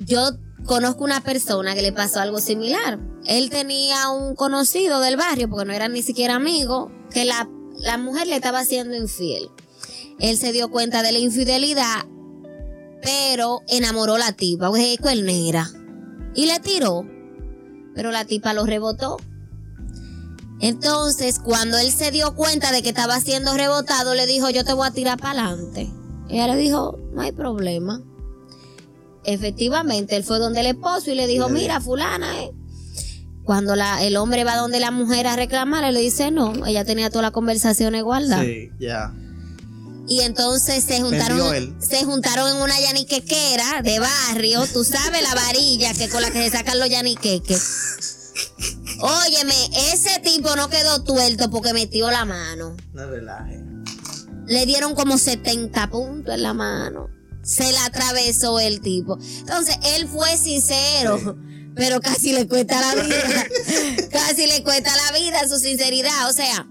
yo 0.06 0.32
conozco 0.65 1.03
una 1.03 1.22
persona 1.22 1.74
que 1.75 1.82
le 1.82 1.92
pasó 1.92 2.20
algo 2.20 2.39
similar. 2.39 3.00
Él 3.25 3.50
tenía 3.50 4.10
un 4.10 4.36
conocido 4.36 5.00
del 5.00 5.18
barrio, 5.18 5.50
porque 5.50 5.65
no 5.65 5.74
era 5.74 5.88
ni 5.88 6.01
siquiera 6.01 6.36
amigo, 6.36 6.92
que 7.12 7.25
la, 7.25 7.48
la 7.80 7.98
mujer 7.98 8.27
le 8.27 8.36
estaba 8.36 8.60
haciendo 8.60 8.96
infiel. 8.96 9.50
Él 10.20 10.38
se 10.38 10.51
dio 10.51 10.70
cuenta 10.70 11.01
de 11.03 11.12
la 11.12 11.20
infidelidad, 11.20 12.06
pero 13.03 13.62
enamoró 13.67 14.15
a 14.15 14.19
la 14.19 14.31
tipa, 14.31 14.69
porque 14.69 14.93
es 14.93 15.00
cuernera. 15.00 15.69
Y 16.36 16.45
le 16.45 16.60
tiró, 16.60 17.05
pero 17.93 18.12
la 18.12 18.25
tipa 18.25 18.53
lo 18.53 18.65
rebotó. 18.65 19.17
Entonces, 20.60 21.39
cuando 21.39 21.77
él 21.77 21.91
se 21.91 22.12
dio 22.12 22.36
cuenta 22.36 22.72
de 22.72 22.81
que 22.81 22.89
estaba 22.89 23.19
siendo 23.19 23.53
rebotado, 23.53 24.15
le 24.15 24.25
dijo, 24.25 24.50
yo 24.50 24.63
te 24.63 24.74
voy 24.74 24.88
a 24.88 24.91
tirar 24.91 25.19
para 25.19 25.48
adelante. 25.48 25.91
Ella 26.29 26.48
le 26.48 26.55
dijo, 26.55 26.98
no 27.12 27.22
hay 27.22 27.33
problema. 27.33 28.01
Efectivamente, 29.25 30.15
él 30.15 30.24
fue 30.24 30.39
donde 30.39 30.62
el 30.62 30.67
esposo 30.67 31.12
y 31.12 31.15
le 31.15 31.27
dijo, 31.27 31.50
mira, 31.50 31.81
fulana, 31.81 32.43
eh. 32.43 32.51
Cuando 33.43 33.75
la, 33.75 34.01
el 34.03 34.15
hombre 34.15 34.45
va 34.45 34.55
donde 34.55 34.79
la 34.79 34.91
mujer 34.91 35.27
a 35.27 35.36
reclamar, 35.36 35.83
él 35.83 35.95
le 35.95 36.00
dice, 36.00 36.31
no, 36.31 36.65
ella 36.65 36.86
tenía 36.86 37.10
toda 37.10 37.24
la 37.24 37.31
conversación 37.31 37.93
igualdad. 37.93 38.41
Sí, 38.41 38.72
ya. 38.79 39.13
Y 40.07 40.22
entonces 40.22 40.83
se 40.83 41.01
juntaron, 41.01 41.77
se 41.81 42.03
juntaron 42.03 42.55
en 42.55 42.62
una 42.62 42.79
yaniquequera 42.79 43.81
de 43.81 44.00
barrio, 44.00 44.65
tú 44.67 44.83
sabes 44.83 45.24
la 45.24 45.33
varilla 45.33 45.93
que 45.93 46.10
con 46.10 46.22
la 46.22 46.29
que 46.29 46.43
se 46.43 46.57
sacan 46.57 46.79
los 46.79 46.89
yaniqueques. 46.89 47.93
Óyeme, 49.00 49.69
ese 49.93 50.19
tipo 50.19 50.55
no 50.55 50.69
quedó 50.69 51.03
tuerto 51.03 51.50
porque 51.50 51.74
metió 51.74 52.10
la 52.12 52.25
mano. 52.25 52.75
No 52.93 53.05
relaje. 53.10 53.62
Le 54.45 54.65
dieron 54.65 54.95
como 54.95 55.17
70 55.17 55.89
puntos 55.89 56.33
en 56.33 56.43
la 56.43 56.53
mano. 56.53 57.10
Se 57.43 57.72
la 57.72 57.86
atravesó 57.86 58.60
el 58.60 58.81
tipo. 58.81 59.17
Entonces, 59.39 59.77
él 59.95 60.07
fue 60.07 60.38
sincero, 60.38 61.38
pero 61.75 62.00
casi 62.01 62.33
le 62.33 62.48
cuesta 62.48 62.79
la 62.79 63.03
vida. 63.03 63.48
casi 64.12 64.48
le 64.48 64.63
cuesta 64.63 64.91
la 64.95 65.17
vida 65.17 65.48
su 65.48 65.60
sinceridad. 65.60 66.29
O 66.29 66.33
sea, 66.33 66.67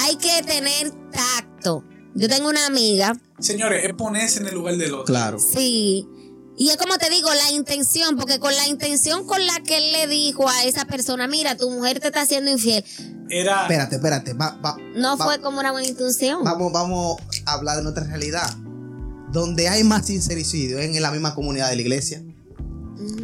hay 0.00 0.16
que 0.16 0.42
tener 0.42 0.92
tacto. 1.10 1.84
Yo 2.14 2.28
tengo 2.28 2.48
una 2.48 2.66
amiga 2.66 3.18
Señores, 3.38 3.84
es 3.84 3.94
ponerse 3.94 4.40
en 4.40 4.48
el 4.48 4.54
lugar 4.54 4.76
del 4.76 4.92
otro. 4.94 5.04
Claro. 5.04 5.38
Sí. 5.38 6.06
Y 6.56 6.70
es 6.70 6.76
como 6.76 6.98
te 6.98 7.08
digo, 7.08 7.28
la 7.32 7.52
intención, 7.52 8.16
porque 8.16 8.40
con 8.40 8.52
la 8.52 8.66
intención 8.66 9.24
con 9.26 9.46
la 9.46 9.60
que 9.62 9.76
él 9.78 9.92
le 9.92 10.06
dijo 10.08 10.48
a 10.48 10.64
esa 10.64 10.86
persona, 10.86 11.28
mira, 11.28 11.56
tu 11.56 11.70
mujer 11.70 12.00
te 12.00 12.08
está 12.08 12.22
haciendo 12.22 12.50
infiel, 12.50 12.84
era. 13.30 13.62
Espérate, 13.62 13.94
espérate. 13.96 14.32
va- 14.32 14.58
va- 14.64 14.76
No 14.96 15.16
va- 15.16 15.24
fue 15.24 15.40
como 15.40 15.60
una 15.60 15.70
buena 15.70 15.86
intención. 15.86 16.42
Vamos, 16.42 16.72
vamos 16.72 17.16
a 17.46 17.52
hablar 17.52 17.76
de 17.76 17.84
nuestra 17.84 18.02
realidad. 18.04 18.56
Donde 19.30 19.68
hay 19.68 19.84
más 19.84 20.06
sincericidio 20.06 20.78
es 20.80 20.86
en 20.96 21.00
la 21.00 21.12
misma 21.12 21.34
comunidad 21.36 21.68
de 21.70 21.76
la 21.76 21.82
iglesia. 21.82 22.24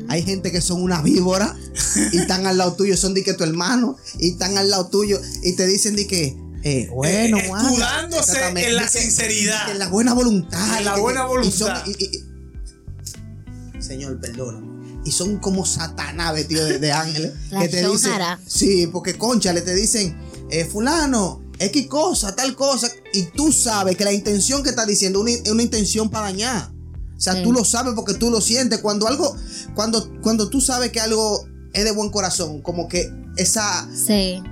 Hay 0.08 0.22
gente 0.22 0.52
que 0.52 0.60
son 0.60 0.80
una 0.82 1.02
víbora 1.02 1.56
y 2.12 2.18
están 2.18 2.46
al 2.46 2.58
lado 2.58 2.74
tuyo, 2.74 2.96
son 2.96 3.14
de 3.14 3.24
que 3.24 3.34
tu 3.34 3.42
hermano, 3.42 3.96
y 4.20 4.30
están 4.30 4.56
al 4.58 4.70
lado 4.70 4.86
tuyo 4.90 5.18
y 5.42 5.56
te 5.56 5.66
dicen 5.66 5.96
de 5.96 6.06
que, 6.06 6.36
eh, 6.64 6.88
bueno, 6.92 7.36
Eh, 7.38 7.42
escudándose 7.46 8.48
en 8.48 8.74
la 8.76 8.88
sinceridad. 8.88 9.70
En 9.70 9.78
la 9.78 9.88
buena 9.88 10.14
voluntad. 10.14 10.78
En 10.78 10.84
la 10.86 10.96
buena 10.96 11.24
y 11.24 11.26
voluntad. 11.26 11.84
son- 11.84 11.90
y- 11.92 12.04
y- 12.04 12.10
y- 13.78 13.82
Señor, 13.82 14.18
perdóname. 14.20 14.74
Y 15.04 15.10
son 15.12 15.38
como 15.38 15.66
satanás 15.66 16.32
vestidos 16.32 16.68
de, 16.68 16.78
de 16.78 16.92
ángeles. 16.92 17.32
La 17.50 17.60
que 17.60 17.68
te 17.68 17.86
dicen. 17.86 18.12
Sí, 18.46 18.86
porque 18.90 19.18
concha, 19.18 19.52
le 19.52 19.60
te 19.60 19.74
dicen, 19.74 20.16
eh, 20.50 20.64
fulano, 20.64 21.42
X 21.58 21.86
cosa, 21.88 22.34
tal 22.34 22.56
cosa. 22.56 22.88
Y 23.12 23.24
tú 23.36 23.52
sabes 23.52 23.96
que 23.96 24.04
la 24.04 24.12
intención 24.12 24.62
que 24.62 24.70
está 24.70 24.86
diciendo 24.86 25.20
una- 25.20 25.30
es 25.32 25.48
una 25.50 25.62
intención 25.62 26.08
para 26.10 26.26
dañar. 26.26 26.70
O 27.16 27.20
sea, 27.20 27.34
Sí. 27.34 27.42
tú 27.42 27.52
lo 27.52 27.64
sabes 27.64 27.92
porque 27.94 28.14
tú 28.14 28.30
lo 28.30 28.40
sientes. 28.40 28.80
Cuando 28.80 29.06
algo, 29.06 29.36
cuando, 29.74 30.10
cuando 30.22 30.48
tú 30.48 30.60
sabes 30.60 30.90
que 30.90 31.00
algo 31.00 31.46
es 31.74 31.84
de 31.84 31.92
buen 31.92 32.10
corazón, 32.10 32.62
como 32.62 32.88
que 32.88 33.12
esa, 33.36 33.86
Sí. 33.94 34.42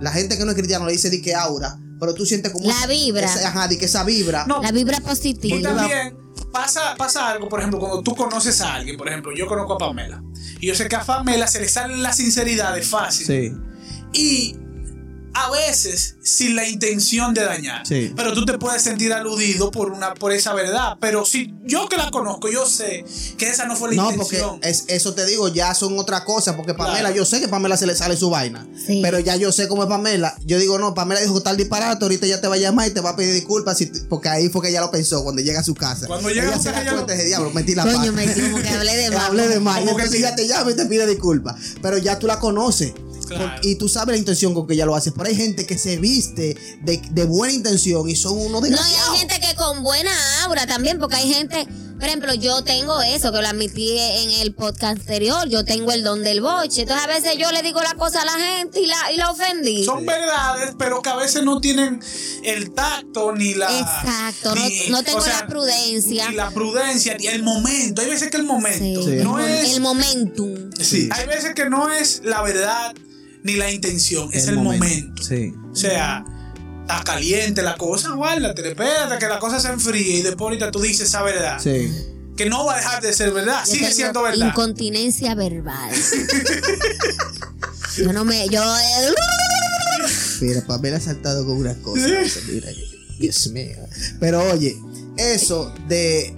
La 0.00 0.10
gente 0.12 0.36
que 0.36 0.44
no 0.44 0.50
es 0.50 0.56
cristiana 0.56 0.84
le 0.86 0.92
dice 0.92 1.10
de 1.10 1.20
que 1.22 1.34
aura, 1.34 1.78
pero 1.98 2.14
tú 2.14 2.26
sientes 2.26 2.52
como 2.52 2.66
La 2.68 2.86
vibra. 2.86 3.24
esa- 3.26 3.48
ajá, 3.48 3.68
de 3.68 3.78
que 3.78 3.86
esa 3.86 4.04
vibra. 4.04 4.44
No, 4.46 4.62
La 4.62 4.72
vibra 4.72 4.98
Y 4.98 5.00
positiva. 5.00 5.76
también 5.76 6.16
pasa, 6.52 6.94
pasa 6.96 7.28
algo, 7.30 7.48
por 7.48 7.60
ejemplo, 7.60 7.78
cuando 7.80 8.02
tú 8.02 8.14
conoces 8.14 8.60
a 8.60 8.74
alguien, 8.74 8.96
por 8.96 9.08
ejemplo, 9.08 9.32
yo 9.36 9.46
conozco 9.46 9.74
a 9.74 9.78
Pamela. 9.78 10.22
Y 10.60 10.66
yo 10.68 10.74
sé 10.74 10.88
que 10.88 10.96
a 10.96 11.04
Pamela 11.04 11.46
se 11.46 11.60
le 11.60 11.68
salen 11.68 12.02
las 12.02 12.16
sinceridades 12.16 12.86
fácil. 12.88 13.26
Sí. 13.26 13.52
Y 14.12 14.56
a 15.44 15.50
veces 15.50 16.16
sin 16.22 16.56
la 16.56 16.66
intención 16.68 17.34
de 17.34 17.44
dañar. 17.44 17.86
Sí. 17.86 18.12
Pero 18.16 18.32
tú 18.32 18.44
te 18.44 18.58
puedes 18.58 18.82
sentir 18.82 19.12
aludido 19.12 19.70
por 19.70 19.90
una 19.92 20.14
por 20.14 20.32
esa 20.32 20.54
verdad. 20.54 20.96
Pero 21.00 21.24
si 21.24 21.54
yo 21.64 21.88
que 21.88 21.96
la 21.96 22.10
conozco, 22.10 22.50
yo 22.50 22.66
sé 22.66 23.04
que 23.38 23.48
esa 23.50 23.66
no 23.66 23.76
fue 23.76 23.94
la 23.94 24.02
No, 24.02 24.08
porque 24.16 24.36
intención. 24.36 24.60
es, 24.62 24.84
eso 24.88 25.14
te 25.14 25.24
digo, 25.26 25.48
ya 25.48 25.74
son 25.74 25.98
otra 25.98 26.24
cosa. 26.24 26.56
Porque 26.56 26.74
Pamela, 26.74 27.00
Claro. 27.00 27.14
yo 27.16 27.24
sé 27.24 27.40
que 27.40 27.48
Pamela 27.48 27.76
se 27.76 27.86
le 27.86 27.94
sale 27.94 28.16
su 28.16 28.30
vaina. 28.30 28.66
Sí. 28.86 29.00
Pero 29.02 29.18
ya 29.20 29.36
yo 29.36 29.52
sé 29.52 29.68
cómo 29.68 29.82
es 29.84 29.88
Pamela. 29.88 30.36
Yo 30.44 30.58
digo, 30.58 30.78
no, 30.78 30.94
Pamela 30.94 31.20
dijo 31.20 31.40
tal 31.42 31.56
disparate, 31.56 32.04
ahorita 32.04 32.26
ya 32.26 32.40
te 32.40 32.48
va 32.48 32.54
a 32.54 32.58
llamar 32.58 32.88
y 32.88 32.90
te 32.92 33.00
va 33.00 33.10
a 33.10 33.16
pedir 33.16 33.34
disculpas. 33.34 33.78
si 33.78 33.86
te- 33.86 34.00
porque 34.04 34.28
ahí 34.28 34.48
fue 34.48 34.62
que 34.62 34.68
ella 34.70 34.80
lo 34.80 34.90
pensó 34.90 35.22
cuando 35.22 35.42
llega 35.42 35.60
a 35.60 35.64
su 35.64 35.74
casa. 35.74 36.06
Cuando 36.06 36.30
llega 36.30 36.54
a 36.54 36.58
su 36.58 36.64
casa, 36.64 36.92
lo- 36.92 37.06
ese 37.08 37.24
diablo, 37.24 37.50
metí 37.52 37.74
la 37.74 37.82
Coño, 37.84 38.12
me 38.12 38.24
como 38.50 38.62
que 38.62 38.68
hablé 38.68 38.96
de 38.96 39.10
más. 39.10 39.24
Hablé 39.26 39.42
de 39.48 39.54
que 39.56 39.56
entonces 39.56 40.14
ella 40.14 40.34
te 40.34 40.46
llama 40.48 40.70
y 40.70 40.74
te 40.76 40.86
pide 40.86 41.06
disculpas. 41.06 41.56
Pero 41.82 41.98
ya 41.98 42.18
tú 42.18 42.26
la 42.26 42.38
conoces. 42.38 42.92
Claro. 43.26 43.60
Y 43.62 43.74
tú 43.76 43.88
sabes 43.88 44.12
la 44.14 44.18
intención 44.18 44.54
con 44.54 44.66
que 44.66 44.74
ella 44.74 44.86
lo 44.86 44.94
hace. 44.94 45.12
Pero 45.12 45.26
hay 45.28 45.36
gente 45.36 45.66
que 45.66 45.78
se 45.78 45.96
viste 45.98 46.56
de, 46.82 47.00
de 47.10 47.24
buena 47.24 47.52
intención 47.54 48.08
y 48.08 48.16
son 48.16 48.38
unos 48.38 48.62
No, 48.62 48.68
y 48.68 48.72
hay 48.72 49.18
gente 49.18 49.40
que 49.40 49.54
con 49.56 49.82
buena 49.82 50.10
aura 50.44 50.66
también, 50.66 50.98
porque 50.98 51.16
hay 51.16 51.32
gente, 51.32 51.66
por 51.98 52.04
ejemplo, 52.04 52.34
yo 52.34 52.62
tengo 52.64 53.00
eso, 53.02 53.32
que 53.32 53.40
lo 53.40 53.48
admití 53.48 53.96
en 53.98 54.30
el 54.30 54.54
podcast 54.54 54.98
anterior, 55.00 55.48
yo 55.48 55.64
tengo 55.64 55.92
el 55.92 56.02
don 56.04 56.22
del 56.22 56.40
boche. 56.40 56.82
Entonces 56.82 57.04
a 57.04 57.08
veces 57.08 57.36
yo 57.38 57.50
le 57.52 57.62
digo 57.62 57.80
la 57.82 57.94
cosa 57.94 58.22
a 58.22 58.24
la 58.24 58.32
gente 58.38 58.80
y 58.80 58.86
la, 58.86 59.12
y 59.12 59.16
la 59.16 59.30
ofendí. 59.30 59.84
Son 59.84 60.04
verdades, 60.04 60.74
pero 60.78 61.02
que 61.02 61.08
a 61.10 61.16
veces 61.16 61.42
no 61.42 61.60
tienen 61.60 62.00
el 62.44 62.72
tacto 62.72 63.32
ni 63.32 63.54
la. 63.54 63.66
Exacto, 63.78 64.54
no- 64.54 64.62
no 64.90 65.02
tengo 65.02 65.26
la 65.26 65.46
prudencia. 65.46 66.28
Ni 66.30 66.36
la 66.36 66.50
prudencia, 66.50 67.16
ni 67.18 67.26
el 67.26 67.42
momento. 67.42 68.02
Hay 68.02 68.10
veces 68.10 68.30
que 68.30 68.36
el 68.36 68.44
momento 68.44 69.02
Sí, 69.02 69.16
no 69.22 69.38
el, 69.40 69.50
es. 69.50 69.74
el 69.74 69.80
momentum. 69.80 70.70
Sí, 70.80 71.08
hay 71.12 71.26
veces 71.26 71.54
que 71.54 71.68
no 71.70 71.90
es 71.90 72.20
la 72.24 72.42
verdad 72.42 72.94
ni 73.46 73.54
la 73.54 73.70
intención, 73.70 74.28
es 74.32 74.48
el, 74.48 74.56
momento. 74.56 75.22
Sí. 75.22 75.54
O 75.70 75.76
sea, 75.76 76.24
está 76.80 77.04
caliente 77.04 77.62
la 77.62 77.76
cosa, 77.76 78.12
guárdate, 78.12 78.68
espérate 78.68 79.18
que 79.18 79.28
la 79.28 79.38
cosa 79.38 79.60
se 79.60 79.68
enfríe 79.68 80.18
y 80.18 80.22
después 80.22 80.42
ahorita 80.42 80.72
tú 80.72 80.80
dices 80.80 81.08
esa 81.08 81.22
verdad. 81.22 81.60
Sí. 81.62 81.90
Que 82.36 82.50
no 82.50 82.66
va 82.66 82.74
a 82.74 82.76
dejar 82.78 83.02
de 83.02 83.12
ser 83.12 83.32
verdad, 83.32 83.62
Yo 83.66 83.72
sigue 83.72 83.92
siendo 83.92 84.22
verdad. 84.22 84.48
Incontinencia 84.48 85.34
verbal. 85.34 85.90
yo 87.96 88.12
no 88.12 88.24
me, 88.24 88.48
yo 88.48 88.62
Mira, 90.40 90.60
Pamela 90.66 90.98
ha 90.98 91.00
saltado 91.00 91.46
con 91.46 91.56
unas 91.56 91.76
cosas. 91.78 92.10
Mira, 92.48 92.68
Dios 93.18 93.48
mío. 93.48 93.76
Pero 94.20 94.42
oye, 94.52 94.76
eso 95.16 95.72
de, 95.88 96.34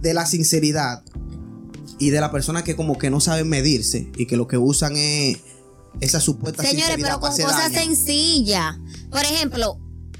de 0.00 0.14
la 0.14 0.26
sinceridad 0.26 1.04
y 1.98 2.10
de 2.10 2.20
la 2.20 2.32
persona 2.32 2.64
que 2.64 2.74
como 2.74 2.98
que 2.98 3.10
no 3.10 3.20
saben 3.20 3.48
medirse 3.48 4.10
y 4.16 4.26
que 4.26 4.36
lo 4.36 4.48
que 4.48 4.58
usan 4.58 4.96
es 4.96 5.38
esa 6.00 6.20
supuesta 6.20 6.62
Señores, 6.62 6.96
pero 7.00 7.20
con 7.20 7.30
cosas 7.30 7.72
daño. 7.72 7.74
sencillas. 7.80 8.76
Por 9.10 9.20
ejemplo, 9.22 9.78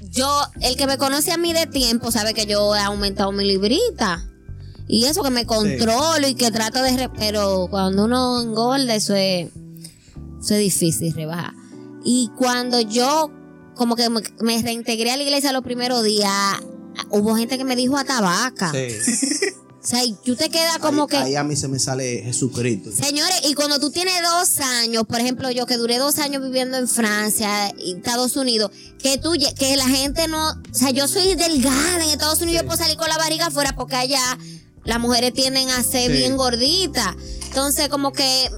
yo, 0.09 0.41
el 0.61 0.75
que 0.77 0.87
me 0.87 0.97
conoce 0.97 1.31
a 1.31 1.37
mí 1.37 1.53
de 1.53 1.65
tiempo 1.67 2.11
sabe 2.11 2.33
que 2.33 2.45
yo 2.45 2.75
he 2.75 2.79
aumentado 2.79 3.31
mi 3.31 3.45
librita. 3.45 4.25
Y 4.87 5.05
eso 5.05 5.23
que 5.23 5.31
me 5.31 5.45
controlo 5.45 6.27
y 6.27 6.35
que 6.35 6.51
trato 6.51 6.81
de... 6.83 6.95
re- 6.95 7.09
pero 7.09 7.67
cuando 7.69 8.05
uno 8.05 8.41
engorda, 8.41 8.93
eso 8.95 9.15
es, 9.15 9.49
eso 10.41 10.53
es 10.53 10.59
difícil 10.59 11.13
rebajar. 11.13 11.53
Y 12.03 12.29
cuando 12.37 12.79
yo 12.81 13.31
como 13.75 13.95
que 13.95 14.09
me, 14.09 14.21
me 14.41 14.61
reintegré 14.61 15.11
a 15.11 15.17
la 15.17 15.23
iglesia 15.23 15.51
los 15.51 15.63
primeros 15.63 16.03
días, 16.03 16.31
hubo 17.09 17.35
gente 17.35 17.57
que 17.57 17.63
me 17.65 17.75
dijo 17.75 17.97
a 17.97 18.03
tabaca. 18.05 18.71
Sí. 18.71 18.87
O 19.85 19.87
sea, 19.87 20.03
y 20.03 20.13
tú 20.13 20.35
te 20.35 20.49
quedas 20.49 20.79
como 20.79 21.03
ahí, 21.03 21.07
que... 21.09 21.17
ahí 21.17 21.35
a 21.35 21.43
mí 21.43 21.55
se 21.55 21.67
me 21.67 21.77
sale 21.77 22.23
Jesucristo. 22.23 22.89
Señores, 22.91 23.35
y 23.47 23.53
cuando 23.53 23.79
tú 23.79 23.91
tienes 23.91 24.15
dos 24.23 24.57
años, 24.81 25.03
por 25.07 25.19
ejemplo, 25.19 25.51
yo 25.51 25.67
que 25.67 25.77
duré 25.77 25.99
dos 25.99 26.17
años 26.17 26.41
viviendo 26.41 26.77
en 26.77 26.87
Francia 26.87 27.71
y 27.77 27.93
Estados 27.93 28.35
Unidos, 28.35 28.71
que 28.97 29.19
tú, 29.19 29.33
que 29.59 29.75
la 29.77 29.87
gente 29.87 30.27
no, 30.27 30.49
o 30.49 30.55
sea, 30.73 30.89
yo 30.89 31.07
soy 31.07 31.35
delgada 31.35 32.03
en 32.03 32.09
Estados 32.09 32.41
Unidos, 32.41 32.63
yo 32.63 32.67
puedo 32.67 32.81
salir 32.81 32.97
con 32.97 33.07
la 33.09 33.17
barriga 33.19 33.45
afuera 33.45 33.75
porque 33.75 33.95
allá 33.95 34.39
las 34.85 34.99
mujeres 34.99 35.33
tienden 35.33 35.69
a 35.69 35.83
ser 35.83 36.09
Sí. 36.11 36.17
bien 36.17 36.35
gorditas. 36.35 37.15
Entonces, 37.49 37.87
como 37.87 38.11
que, 38.11 38.49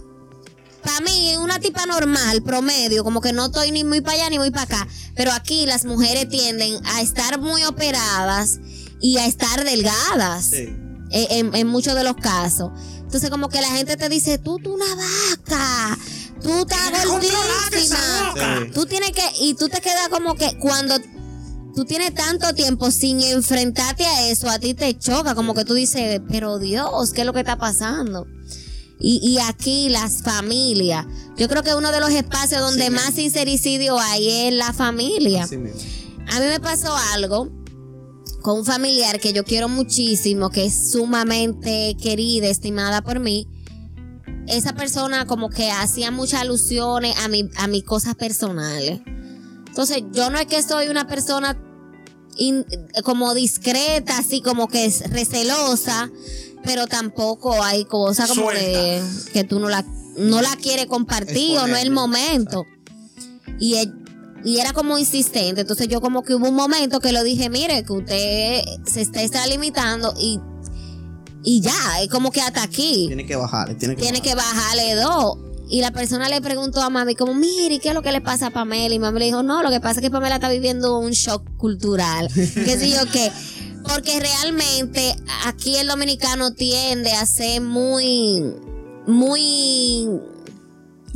para 0.81 1.01
mí, 1.01 1.36
una 1.38 1.60
tipa 1.60 1.86
normal, 1.86 2.41
promedio, 2.41 3.03
como 3.03 3.19
que 3.19 3.34
no 3.34 3.48
estoy 3.48 3.72
ni 3.72 3.84
muy 3.84 4.00
para 4.00 4.13
allá 4.15 4.29
ni 4.29 4.39
muy 4.39 4.51
para 4.51 4.63
acá, 4.63 4.88
pero 5.13 5.34
aquí 5.34 5.65
las 5.65 5.84
mujeres 5.84 6.29
tienden 6.29 6.79
a 6.86 7.01
estar 7.01 7.38
muy 7.41 7.65
operadas 7.65 8.60
y 9.01 9.17
a 9.17 9.25
estar 9.25 9.65
delgadas 9.65 10.46
Sí. 10.46 10.69
En, 11.11 11.55
en 11.55 11.67
muchos 11.67 11.95
de 11.95 12.03
los 12.03 12.15
casos. 12.15 12.71
Entonces, 13.07 13.29
como 13.29 13.47
que 13.49 13.61
la 13.61 13.69
gente 13.69 13.95
te 13.95 14.09
dice, 14.09 14.37
tú, 14.37 14.59
tú 14.59 14.73
una 14.73 14.85
vaca, 14.85 15.97
tú 16.41 16.51
estás 16.59 17.05
gordísima. 17.05 17.97
Sí. 18.35 18.71
Tú 18.73 18.85
tienes 18.85 19.11
que, 19.11 19.23
y 19.39 19.53
tú 19.53 19.69
te 19.69 19.79
quedas 19.79 20.09
como 20.09 20.35
que 20.35 20.57
cuando 20.59 20.95
tú 21.73 21.85
tienes 21.85 22.13
tanto 22.13 22.53
tiempo 22.53 22.91
sin 22.91 23.21
enfrentarte 23.21 24.05
a 24.05 24.27
eso, 24.29 24.49
a 24.49 24.59
ti 24.59 24.73
te 24.73 24.97
choca, 24.97 25.35
como 25.35 25.53
que 25.53 25.63
tú 25.63 25.73
dices, 25.73 26.19
pero 26.29 26.59
Dios, 26.59 27.13
¿qué 27.13 27.21
es 27.21 27.27
lo 27.27 27.33
que 27.33 27.39
está 27.39 27.57
pasando? 27.57 28.27
Y, 28.99 29.19
y 29.21 29.39
aquí 29.39 29.89
las 29.89 30.23
familias, 30.23 31.05
yo 31.37 31.47
creo 31.47 31.63
que 31.63 31.75
uno 31.75 31.91
de 31.91 31.99
los 31.99 32.09
espacios 32.09 32.59
donde 32.59 32.89
más 32.89 33.13
sincericidio 33.13 33.99
hay 33.99 34.47
es 34.47 34.53
la 34.53 34.73
familia. 34.73 35.43
A 35.43 36.39
mí 36.39 36.45
me 36.45 36.59
pasó 36.59 36.93
algo 37.13 37.49
con 38.41 38.60
un 38.60 38.65
familiar 38.65 39.20
que 39.20 39.34
yo 39.34 39.44
quiero 39.44 39.67
muchísimo, 39.70 40.50
que 40.50 40.65
es 40.65 40.91
sumamente 40.91 41.96
querida, 42.01 42.48
estimada 42.48 43.01
por 43.01 43.20
mí. 43.20 43.48
Esa 44.48 44.74
persona 44.74 45.25
como 45.25 45.50
que 45.50 45.70
hacía 45.72 46.10
muchas 46.12 46.41
alusiones 46.41 47.15
a, 47.20 47.27
mi, 47.27 47.50
a 47.58 47.67
mis 47.67 47.84
cosas 47.84 48.15
personales. 48.15 49.01
Entonces, 49.67 50.03
yo 50.13 50.29
no 50.29 50.39
es 50.39 50.46
que 50.48 50.62
soy 50.63 50.88
una 50.88 51.06
persona 51.08 51.58
in- 52.38 52.65
como 53.03 53.34
discreta, 53.34 54.17
así 54.17 54.41
como 54.41 54.67
que 54.70 54.86
es 54.86 55.10
recelosa, 55.12 56.10
pero 56.63 56.88
tampoco 56.88 57.62
hay 57.62 57.86
cosas 57.86 58.29
como 58.29 58.48
que, 58.50 59.03
que 59.34 59.44
tú 59.44 59.60
no 59.60 59.67
la, 59.70 59.84
no 60.17 60.41
la 60.41 60.56
quieres 60.56 60.86
compartir 60.88 61.58
o 61.58 61.67
no 61.67 61.75
es 61.75 61.84
el 61.84 61.91
momento. 61.91 62.65
Y, 63.60 63.75
él- 63.75 63.94
y 64.44 64.60
era 64.60 64.74
como 64.74 64.98
insistente. 64.98 65.62
Entonces 65.62 65.88
yo 65.88 66.01
como 66.01 66.24
que 66.24 66.36
hubo 66.36 66.48
un 66.48 66.56
momento 66.56 67.00
que 67.00 67.12
lo 67.12 67.24
dije, 67.24 67.50
mire, 67.50 67.84
que 67.84 67.94
usted 67.94 68.62
se 68.86 69.01
está, 69.01 69.22
está 69.22 69.46
limitando 69.48 70.13
y, 70.20 70.39
y 71.44 71.62
ya, 71.62 72.01
es 72.01 72.10
como 72.10 72.32
que 72.32 72.41
hasta 72.41 72.63
aquí. 72.63 73.06
Tiene 73.08 73.25
que 73.25 73.36
bajarle, 73.36 73.75
tiene 73.75 73.96
que 73.96 74.01
Tiene 74.01 74.20
bajarle. 74.20 74.29
que 74.32 74.36
bajarle 74.36 74.96
dos. 74.96 75.38
Y 75.70 75.82
la 75.82 75.91
persona 75.91 76.29
le 76.29 76.39
preguntó 76.39 76.82
a 76.82 76.89
mami 76.89 77.13
como, 77.15 77.34
mire, 77.34 77.79
¿qué 77.79 77.89
es 77.89 77.94
lo 77.94 78.01
que 78.01 78.13
le 78.13 78.22
pasa 78.22 78.48
a 78.48 78.50
Pamela? 78.51 78.96
Y 78.96 79.00
mami 79.00 79.20
le 79.20 79.25
dijo, 79.25 79.44
no, 79.44 79.62
lo 79.63 79.70
que 79.70 79.82
pasa 79.82 80.00
es 80.00 80.01
que 80.01 80.10
Pamela 80.10 80.36
está 80.36 80.48
viviendo 80.50 80.98
un 80.98 81.12
shock 81.12 81.44
cultural. 81.58 82.29
¿Qué 82.34 82.77
sé 82.77 82.89
yo 82.89 83.01
qué? 83.12 83.29
Porque 83.84 84.17
realmente 84.20 85.13
aquí 85.46 85.75
el 85.75 85.88
dominicano 85.88 86.53
tiende 86.53 87.12
a 87.12 87.25
ser 87.25 87.60
muy, 87.62 88.44
muy 89.08 90.08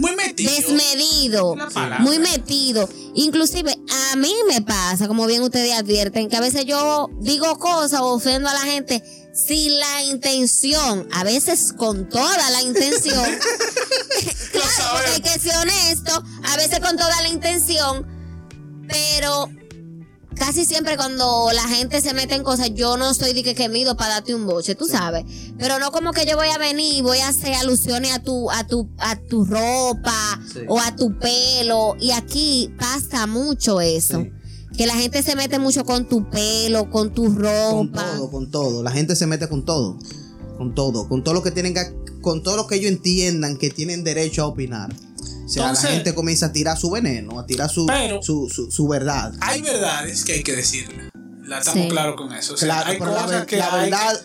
Muy 0.01 0.15
metido. 0.15 0.51
desmedido, 0.51 1.55
muy 1.99 2.17
metido. 2.17 2.89
Inclusive 3.13 3.71
a 4.11 4.15
mí 4.15 4.33
me 4.47 4.61
pasa, 4.61 5.07
como 5.07 5.27
bien 5.27 5.43
ustedes 5.43 5.73
advierten, 5.73 6.27
que 6.27 6.37
a 6.37 6.41
veces 6.41 6.65
yo 6.65 7.09
digo 7.19 7.59
cosas 7.59 8.01
o 8.01 8.13
ofendo 8.13 8.49
a 8.49 8.53
la 8.53 8.61
gente 8.61 9.03
si 9.33 9.69
la 9.69 10.03
intención, 10.05 11.07
a 11.13 11.23
veces 11.23 11.73
con 11.77 12.09
toda 12.09 12.49
la 12.49 12.61
intención, 12.63 13.23
claro, 14.51 14.69
porque 14.93 15.11
hay 15.11 15.21
que 15.21 15.39
ser 15.39 15.55
honesto, 15.57 16.23
a 16.43 16.57
veces 16.57 16.79
con 16.79 16.97
toda 16.97 17.21
la 17.21 17.27
intención, 17.27 18.07
pero 18.87 19.49
casi 20.35 20.65
siempre 20.65 20.97
cuando 20.97 21.49
la 21.53 21.63
gente 21.67 22.01
se 22.01 22.13
mete 22.13 22.35
en 22.35 22.43
cosas, 22.43 22.71
yo 22.73 22.97
no 22.97 23.13
soy 23.13 23.33
de 23.33 23.43
que, 23.43 23.55
que 23.55 23.69
mido 23.69 23.95
para 23.95 24.15
darte 24.15 24.33
un 24.35 24.45
boche, 24.45 24.75
tú 24.75 24.85
sabes. 24.87 25.23
Pero 25.57 25.79
no 25.79 25.91
como 25.91 26.11
que 26.13 26.25
yo 26.25 26.35
voy 26.35 26.47
a 26.47 26.57
venir 26.57 26.95
y 26.95 27.01
voy 27.01 27.19
a 27.19 27.29
hacer 27.29 27.53
alusiones 27.55 28.13
a 28.13 28.19
tu, 28.23 28.49
a 28.51 28.65
tu, 28.67 28.89
a 28.97 29.15
tu 29.17 29.45
ropa 29.45 30.39
Sí. 30.51 30.59
o 30.67 30.79
a 30.79 30.95
tu 30.95 31.17
pelo. 31.19 31.95
Y 31.99 32.11
aquí 32.11 32.73
pasa 32.79 33.27
mucho 33.27 33.81
eso. 33.81 34.19
Sí. 34.21 34.31
Que 34.77 34.87
la 34.87 34.95
gente 34.95 35.21
se 35.21 35.35
mete 35.35 35.59
mucho 35.59 35.83
con 35.85 36.07
tu 36.07 36.29
pelo, 36.29 36.89
con 36.89 37.13
tu 37.13 37.23
Con 37.25 37.37
ropa. 37.37 38.11
todo, 38.15 38.31
con 38.31 38.49
todo. 38.51 38.83
La 38.83 38.91
gente 38.91 39.15
se 39.15 39.27
mete 39.27 39.47
con 39.49 39.65
todo. 39.65 39.97
Con 40.57 40.73
todo. 40.73 41.07
Con 41.09 41.23
todo 41.23 41.33
lo 41.33 41.43
que 41.43 41.51
tienen 41.51 41.73
que, 41.73 41.81
con 42.21 42.41
todo 42.41 42.55
lo 42.55 42.67
que 42.67 42.75
ellos 42.75 42.89
entiendan 42.91 43.57
que 43.57 43.69
tienen 43.69 44.03
derecho 44.03 44.43
a 44.43 44.47
opinar. 44.47 44.93
O 45.51 45.53
sea, 45.53 45.63
Entonces- 45.63 45.83
la 45.89 45.95
gente 45.97 46.13
comienza 46.15 46.45
a 46.47 46.53
tirar 46.53 46.77
su 46.77 46.89
veneno, 46.89 47.39
a 47.39 47.45
tirar 47.45 47.69
su, 47.69 47.85
Pero- 47.85 48.21
su, 48.21 48.49
su, 48.49 48.71
su 48.71 48.87
verdad. 48.87 49.33
Hay 49.41 49.61
verdades 49.61 50.23
que 50.23 50.33
hay 50.33 50.43
que 50.43 50.55
decirlas. 50.55 51.09
La 51.43 51.59
estamos 51.59 51.83
Sí. 51.83 51.89
claros 51.89 52.15
con 52.15 52.31
eso. 52.33 52.53
O 52.53 52.57
sea, 52.57 52.67
Claro, 52.67 52.89
hay 52.91 52.97
pero 52.99 53.11
la, 53.11 53.17
cosas 53.23 53.31
ver- 53.31 53.45
que 53.45 53.57
la 53.57 53.73
hay 53.73 53.89
verdad. 53.89 54.21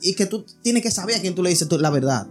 Y 0.00 0.14
que 0.14 0.26
tú 0.26 0.44
tienes 0.62 0.82
que 0.82 0.90
saber 0.90 1.16
a 1.16 1.20
quién 1.20 1.34
tú 1.34 1.42
le 1.42 1.50
dices 1.50 1.68
tú- 1.68 1.78
la 1.78 1.90
verdad. 1.90 2.26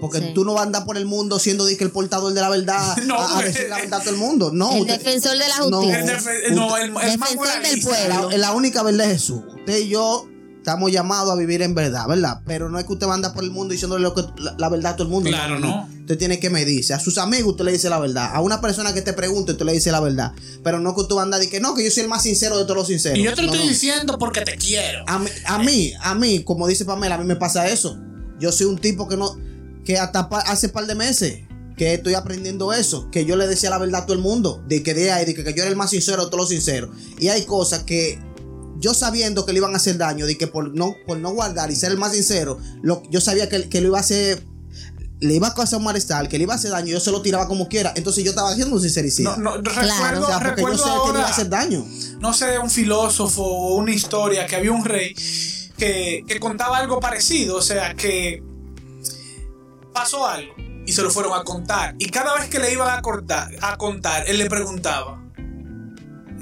Porque 0.00 0.18
Sí. 0.18 0.32
tú 0.34 0.44
no 0.44 0.54
vas 0.54 0.62
a 0.62 0.66
andar 0.66 0.84
por 0.84 0.96
el 0.96 1.06
mundo 1.06 1.38
siendo 1.38 1.66
que 1.66 1.82
el 1.82 1.90
portador 1.90 2.32
de 2.34 2.40
la 2.40 2.48
verdad 2.48 2.96
No, 3.06 3.16
a, 3.16 3.38
a 3.38 3.42
decir 3.42 3.66
la 3.68 3.76
verdad 3.78 4.00
a 4.00 4.02
todo 4.04 4.12
el 4.14 4.20
mundo. 4.20 4.50
No. 4.52 4.72
el 4.72 4.80
usted- 4.82 4.98
defensor 4.98 5.32
de 5.32 5.48
la 5.48 5.58
no, 5.58 5.64
justicia. 5.82 6.00
El 6.00 6.08
defe- 6.08 6.50
no, 6.54 6.76
el, 6.76 6.82
el 6.86 6.90
más 6.92 7.04
Defensor 7.04 7.62
del 7.62 7.80
pueblo. 7.82 8.30
la, 8.30 8.38
la 8.38 8.52
única 8.52 8.82
verdad 8.82 9.06
es 9.06 9.12
Jesús. 9.20 9.40
Usted 9.56 9.78
y 9.78 9.88
yo 9.88 10.28
estamos 10.64 10.90
llamados 10.90 11.30
a 11.30 11.36
vivir 11.36 11.60
en 11.60 11.74
verdad, 11.74 12.08
¿verdad? 12.08 12.40
Pero 12.46 12.70
no 12.70 12.78
es 12.78 12.86
que 12.86 12.94
usted 12.94 13.06
va 13.06 13.12
a 13.12 13.14
andar 13.16 13.34
por 13.34 13.44
el 13.44 13.50
mundo 13.50 13.72
diciéndole 13.72 14.02
lo 14.02 14.14
que, 14.14 14.22
la, 14.38 14.54
la 14.56 14.70
verdad 14.70 14.92
a 14.92 14.96
todo 14.96 15.06
el 15.06 15.12
mundo. 15.12 15.28
Claro, 15.28 15.58
no. 15.60 15.86
Usted 16.00 16.16
tiene 16.16 16.40
que 16.40 16.48
medirse. 16.48 16.94
A 16.94 16.98
sus 17.00 17.18
amigos 17.18 17.50
usted 17.52 17.66
le 17.66 17.72
dice 17.72 17.90
la 17.90 17.98
verdad. 17.98 18.30
A 18.34 18.40
una 18.40 18.62
persona 18.62 18.94
que 18.94 19.02
te 19.02 19.12
pregunte 19.12 19.52
usted 19.52 19.66
le 19.66 19.74
dice 19.74 19.92
la 19.92 20.00
verdad. 20.00 20.32
Pero 20.62 20.80
no 20.80 20.94
que 20.94 21.02
usted 21.02 21.16
va 21.16 21.20
a 21.20 21.24
andar 21.24 21.42
y 21.42 21.48
que 21.48 21.60
no, 21.60 21.74
que 21.74 21.84
yo 21.84 21.90
soy 21.90 22.04
el 22.04 22.08
más 22.08 22.22
sincero 22.22 22.56
de 22.56 22.64
todos 22.64 22.76
los 22.78 22.86
sinceros. 22.88 23.18
Y 23.18 23.22
yo 23.24 23.34
te 23.34 23.42
lo 23.42 23.48
No, 23.48 23.52
estoy 23.52 23.66
no. 23.66 23.72
diciendo 23.72 24.18
porque 24.18 24.40
te 24.40 24.56
quiero. 24.56 25.04
A 25.06 25.18
mí, 25.18 25.28
a 25.44 25.58
mí, 25.58 25.92
a 26.00 26.14
mí, 26.14 26.42
como 26.44 26.66
dice 26.66 26.86
Pamela, 26.86 27.16
a 27.16 27.18
mí 27.18 27.24
me 27.26 27.36
pasa 27.36 27.68
eso. 27.68 27.98
Yo 28.40 28.50
soy 28.50 28.66
un 28.66 28.78
tipo 28.78 29.06
que 29.06 29.18
no, 29.18 29.36
que 29.84 29.98
hasta 29.98 30.30
pa- 30.30 30.40
hace 30.40 30.70
par 30.70 30.86
de 30.86 30.94
meses 30.94 31.40
que 31.76 31.92
estoy 31.92 32.14
aprendiendo 32.14 32.72
eso, 32.72 33.10
que 33.10 33.26
yo 33.26 33.36
le 33.36 33.46
decía 33.48 33.68
la 33.68 33.76
verdad 33.78 34.02
a 34.04 34.06
todo 34.06 34.16
el 34.16 34.22
mundo, 34.22 34.62
de 34.66 34.82
que 34.82 34.94
de 34.94 35.12
ahí, 35.12 35.26
de 35.26 35.34
que, 35.34 35.44
que 35.44 35.52
yo 35.52 35.62
era 35.62 35.68
el 35.70 35.76
más 35.76 35.90
sincero 35.90 36.24
de 36.24 36.30
todos 36.30 36.40
los 36.40 36.48
sinceros. 36.48 36.88
Y 37.18 37.28
hay 37.28 37.44
cosas 37.44 37.82
que 37.82 38.18
yo 38.84 38.92
sabiendo 38.92 39.46
que 39.46 39.52
le 39.54 39.58
iban 39.60 39.72
a 39.72 39.78
hacer 39.78 39.96
daño, 39.96 40.26
de 40.26 40.36
que 40.36 40.46
por 40.46 40.74
no, 40.74 40.94
por 41.06 41.16
no 41.16 41.30
guardar 41.32 41.70
y 41.70 41.74
ser 41.76 41.90
el 41.90 41.96
más 41.98 42.12
sincero, 42.12 42.58
lo, 42.82 43.02
yo 43.10 43.20
sabía 43.22 43.48
que, 43.48 43.68
que 43.70 43.80
lo 43.80 43.88
iba 43.88 43.96
a 43.96 44.02
hacer, 44.02 44.44
le 45.20 45.34
iba 45.34 45.48
a 45.48 45.54
causar 45.54 45.78
un 45.78 45.86
malestar, 45.86 46.28
que 46.28 46.36
le 46.36 46.44
iba 46.44 46.52
a 46.52 46.56
hacer 46.56 46.70
daño, 46.70 46.88
yo 46.88 47.00
se 47.00 47.10
lo 47.10 47.22
tiraba 47.22 47.48
como 47.48 47.66
quiera. 47.68 47.94
Entonces 47.96 48.22
yo 48.24 48.30
estaba 48.30 48.50
haciendo 48.50 48.76
un 48.76 48.82
sincericida. 48.82 49.36
No, 49.38 49.56
no, 49.56 49.62
Claro. 49.62 49.80
recuerdo, 49.88 50.24
o 50.24 50.26
sea, 50.26 50.38
porque 50.40 50.60
yo 50.60 50.68
recuerdo 50.68 50.78
sé 50.78 50.84
que 50.84 50.90
le 50.90 50.94
iba 50.96 51.02
a 51.02 51.22
ahora, 51.22 51.26
hacer 51.28 51.48
daño. 51.48 51.86
no 52.20 52.34
sé, 52.34 52.58
un 52.58 52.68
filósofo 52.70 53.42
o 53.42 53.74
una 53.76 53.92
historia 53.92 54.46
que 54.46 54.56
había 54.56 54.72
un 54.72 54.84
rey 54.84 55.14
que, 55.78 56.22
que 56.28 56.38
contaba 56.40 56.76
algo 56.76 57.00
parecido. 57.00 57.56
O 57.56 57.62
sea, 57.62 57.94
que 57.94 58.42
pasó 59.94 60.26
algo 60.26 60.52
y 60.86 60.92
se 60.92 61.00
lo 61.00 61.10
fueron 61.10 61.32
a 61.32 61.42
contar. 61.44 61.94
Y 61.98 62.10
cada 62.10 62.34
vez 62.34 62.50
que 62.50 62.58
le 62.58 62.70
iban 62.70 62.88
a, 62.98 63.00
cortar, 63.00 63.50
a 63.62 63.78
contar, 63.78 64.24
él 64.28 64.36
le 64.36 64.50
preguntaba, 64.50 65.23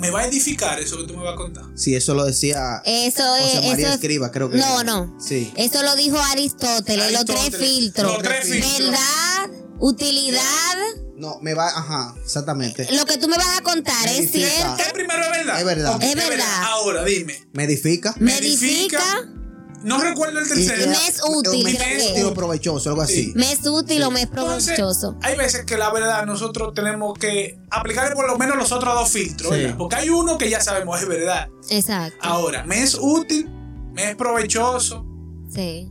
¿me 0.02 0.11
va 0.11 0.21
a 0.21 0.26
edificar 0.26 0.78
eso 0.80 0.99
que 0.99 1.04
tú 1.04 1.16
me 1.16 1.23
vas 1.23 1.32
a 1.35 1.37
contar? 1.37 1.64
Si 1.75 1.94
eso 1.94 2.12
lo 2.14 2.25
decía 2.26 2.82
Eso 2.85 3.23
José 3.25 3.59
es. 3.59 3.64
María 3.71 3.87
eso 3.87 3.94
Escriba, 3.94 4.30
creo 4.30 4.50
que. 4.50 4.59
No, 4.59 4.80
era. 4.80 4.85
no. 4.85 5.16
Sí. 5.21 5.50
Eso 5.56 5.82
lo 5.82 5.94
dijo 5.97 6.18
Aristóteles, 6.18 7.12
los 7.12 7.25
tres 7.25 7.56
filtros. 7.56 8.12
los 8.12 8.23
tres 8.23 8.44
filtros. 8.49 8.78
Verdad, 8.90 9.50
utilidad. 9.78 10.76
No, 11.16 11.38
me 11.40 11.54
va, 11.54 11.68
ajá, 11.68 12.14
exactamente. 12.25 12.88
Lo 12.92 13.04
que 13.06 13.16
tú 13.16 13.28
me 13.28 13.37
vas 13.37 13.59
a 13.59 13.62
contar 13.62 14.09
es 14.09 14.32
cierto. 14.32 14.75
¿Qué 14.76 14.92
primero 14.92 15.23
es 15.23 15.30
verdad? 15.30 15.59
Es 15.61 15.64
verdad. 15.64 16.02
Es 16.02 16.14
verdad. 16.16 16.62
Ahora, 16.64 17.05
dime. 17.05 17.46
Me 17.53 17.64
edifica. 17.64 18.12
Me 18.18 18.37
edifica. 18.38 18.98
edifica, 18.98 19.41
No 19.85 20.01
recuerdo 20.01 20.38
el 20.38 20.49
tercero. 20.49 20.85
y- 20.85 20.87
Me 20.88 21.07
es 21.09 21.21
útil, 21.25 21.64
Me 21.64 21.75
creo 21.77 21.87
es 21.99 22.03
que- 22.05 22.12
útil 22.12 22.25
o 22.27 22.35
provechoso, 22.35 22.90
algo 22.90 23.03
así. 23.03 23.33
me 23.35 23.51
es 23.53 23.66
útil 23.66 24.03
o 24.05 24.11
me 24.11 24.21
es 24.23 24.27
Entonces, 24.29 24.75
provechoso. 24.77 25.16
hay 25.23 25.37
veces 25.37 25.64
que 25.64 25.77
la 25.77 25.90
verdad 25.92 26.25
nosotros 26.27 26.73
tenemos 26.75 27.18
que 27.18 27.59
aplicarle 27.71 28.14
por 28.14 28.27
lo 28.29 28.37
menos 28.38 28.57
los 28.57 28.71
otros 28.73 28.95
dos 28.95 29.11
filtros, 29.11 29.55
Sí. 29.55 29.66
Porque 29.79 29.97
hay 29.97 30.09
uno 30.11 30.38
que 30.38 30.49
ya 30.51 30.61
sabemos 30.61 31.01
es 31.01 31.09
verdad. 31.09 31.49
Exacto. 31.71 32.16
Ahora, 32.23 32.64
me 32.64 32.83
es 32.83 32.97
útil, 33.01 33.49
me 33.92 34.11
es 34.11 34.16
provechoso. 34.16 35.05
Sí. 35.53 35.90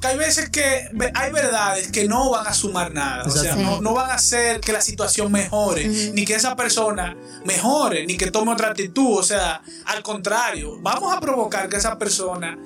Que 0.00 0.08
hay 0.08 0.18
veces 0.18 0.50
que 0.50 0.88
hay 1.14 1.30
verdades 1.32 1.92
que 1.92 2.08
no 2.08 2.30
van 2.30 2.44
a 2.48 2.52
sumar 2.54 2.92
nada. 2.92 3.22
O 3.24 3.30
sea, 3.30 3.54
no, 3.54 3.80
no 3.80 3.94
van 3.94 4.10
a 4.10 4.14
hacer 4.14 4.60
que 4.60 4.72
la 4.72 4.80
situación 4.80 5.30
mejore, 5.30 5.86
ni 5.86 6.24
que 6.24 6.34
esa 6.34 6.56
persona 6.56 7.16
mejore, 7.44 8.04
ni 8.04 8.16
que 8.16 8.32
tome 8.32 8.52
otra 8.52 8.70
actitud. 8.70 9.16
O 9.16 9.22
sea, 9.22 9.62
al 9.86 10.02
contrario, 10.02 10.76
vamos 10.80 11.14
a 11.16 11.20
provocar 11.20 11.68
que 11.68 11.76
esa 11.76 11.96
persona 12.00 12.58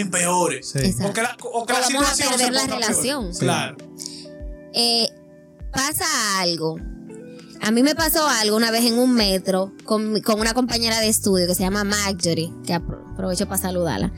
empeore. 0.00 0.62
Sí. 0.62 0.94
O 1.04 1.12
que 1.12 1.22
la, 1.22 1.36
o 1.52 1.66
que 1.66 1.72
O 1.72 1.76
la 1.78 1.82
vamos 1.88 2.02
a 2.08 2.14
situación 2.14 2.28
perder 2.30 2.46
se 2.46 2.68
la 2.68 2.74
relación. 2.74 3.34
Sí. 3.34 3.40
Claro. 3.40 3.76
Eh, 4.74 5.08
pasa 5.72 6.04
algo. 6.40 6.76
A 7.62 7.70
mí 7.70 7.82
me 7.82 7.94
pasó 7.94 8.26
algo 8.28 8.56
una 8.56 8.70
vez 8.70 8.84
en 8.84 8.98
un 8.98 9.14
metro 9.14 9.72
con, 9.84 10.20
con 10.20 10.38
una 10.40 10.52
compañera 10.54 11.00
de 11.00 11.08
estudio 11.08 11.46
que 11.46 11.54
se 11.54 11.62
llama 11.62 11.84
Marjorie, 11.84 12.52
que 12.66 12.74
apro- 12.74 13.12
aprovecho 13.12 13.46
para 13.46 13.60
saludarla. 13.60 14.12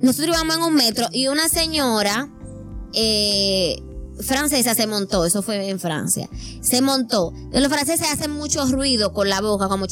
Nosotros 0.00 0.36
íbamos 0.36 0.56
en 0.56 0.62
un 0.62 0.74
metro 0.74 1.08
y 1.10 1.26
una 1.28 1.48
señora 1.48 2.28
eh, 2.92 3.82
francesa 4.20 4.74
se 4.74 4.86
montó, 4.86 5.24
eso 5.24 5.42
fue 5.42 5.68
en 5.70 5.80
Francia, 5.80 6.28
se 6.60 6.82
montó. 6.82 7.32
Los 7.52 7.68
franceses 7.68 8.06
hacen 8.12 8.30
mucho 8.32 8.64
ruido 8.66 9.12
con 9.12 9.28
la 9.28 9.40
boca, 9.40 9.66
como 9.68 9.86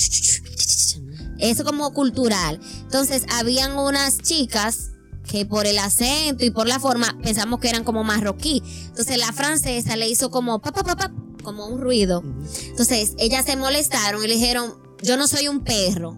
eso 1.38 1.64
como 1.64 1.92
cultural. 1.92 2.60
Entonces, 2.82 3.24
habían 3.32 3.76
unas 3.78 4.18
chicas 4.18 4.90
que 5.28 5.46
por 5.46 5.66
el 5.66 5.78
acento 5.78 6.44
y 6.44 6.50
por 6.50 6.66
la 6.66 6.78
forma 6.78 7.18
pensamos 7.22 7.60
que 7.60 7.68
eran 7.68 7.84
como 7.84 8.04
marroquí. 8.04 8.62
Entonces, 8.86 9.18
la 9.18 9.32
francesa 9.32 9.96
le 9.96 10.08
hizo 10.08 10.30
como 10.30 10.60
pa, 10.60 10.72
pa, 10.72 10.82
pa, 10.82 10.96
pa, 10.96 11.12
como 11.42 11.66
un 11.66 11.80
ruido. 11.80 12.22
Entonces, 12.64 13.14
ellas 13.18 13.44
se 13.46 13.56
molestaron 13.56 14.22
y 14.24 14.28
le 14.28 14.34
dijeron, 14.34 14.74
yo 15.02 15.16
no 15.16 15.26
soy 15.26 15.48
un 15.48 15.62
perro. 15.62 16.16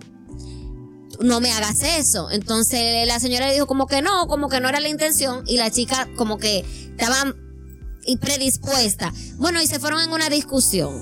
No 1.20 1.40
me 1.40 1.50
hagas 1.50 1.82
eso. 1.82 2.30
Entonces 2.30 3.06
la 3.08 3.18
señora 3.18 3.48
le 3.48 3.54
dijo 3.54 3.66
como 3.66 3.86
que 3.86 4.02
no, 4.02 4.28
como 4.28 4.48
que 4.48 4.60
no 4.60 4.68
era 4.68 4.80
la 4.80 4.88
intención. 4.88 5.42
Y 5.46 5.56
la 5.56 5.70
chica 5.70 6.08
como 6.16 6.38
que 6.38 6.64
estaba 6.96 7.34
predispuesta. 8.16 9.12
Bueno, 9.36 9.60
y 9.60 9.66
se 9.66 9.80
fueron 9.80 10.00
en 10.00 10.12
una 10.12 10.30
discusión. 10.30 10.96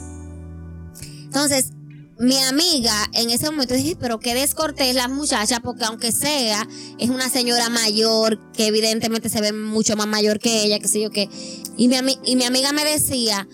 Entonces, 1.24 1.72
mi 2.18 2.38
amiga 2.38 2.94
en 3.12 3.30
ese 3.30 3.50
momento 3.50 3.74
dije, 3.74 3.96
pero 3.98 4.18
qué 4.18 4.34
descortés 4.34 4.94
la 4.94 5.08
muchacha, 5.08 5.60
porque 5.60 5.84
aunque 5.84 6.12
sea, 6.12 6.66
es 6.98 7.10
una 7.10 7.28
señora 7.28 7.68
mayor, 7.68 8.52
que 8.52 8.66
evidentemente 8.66 9.28
se 9.28 9.40
ve 9.40 9.52
mucho 9.52 9.96
más 9.96 10.06
mayor 10.06 10.38
que 10.38 10.64
ella, 10.64 10.78
que 10.78 10.88
sé 10.88 11.00
yo 11.00 11.10
qué. 11.10 11.28
Y 11.76 11.88
mi, 11.88 11.96
y 12.24 12.36
mi 12.36 12.44
amiga 12.44 12.72
me 12.72 12.84
decía, 12.84 13.46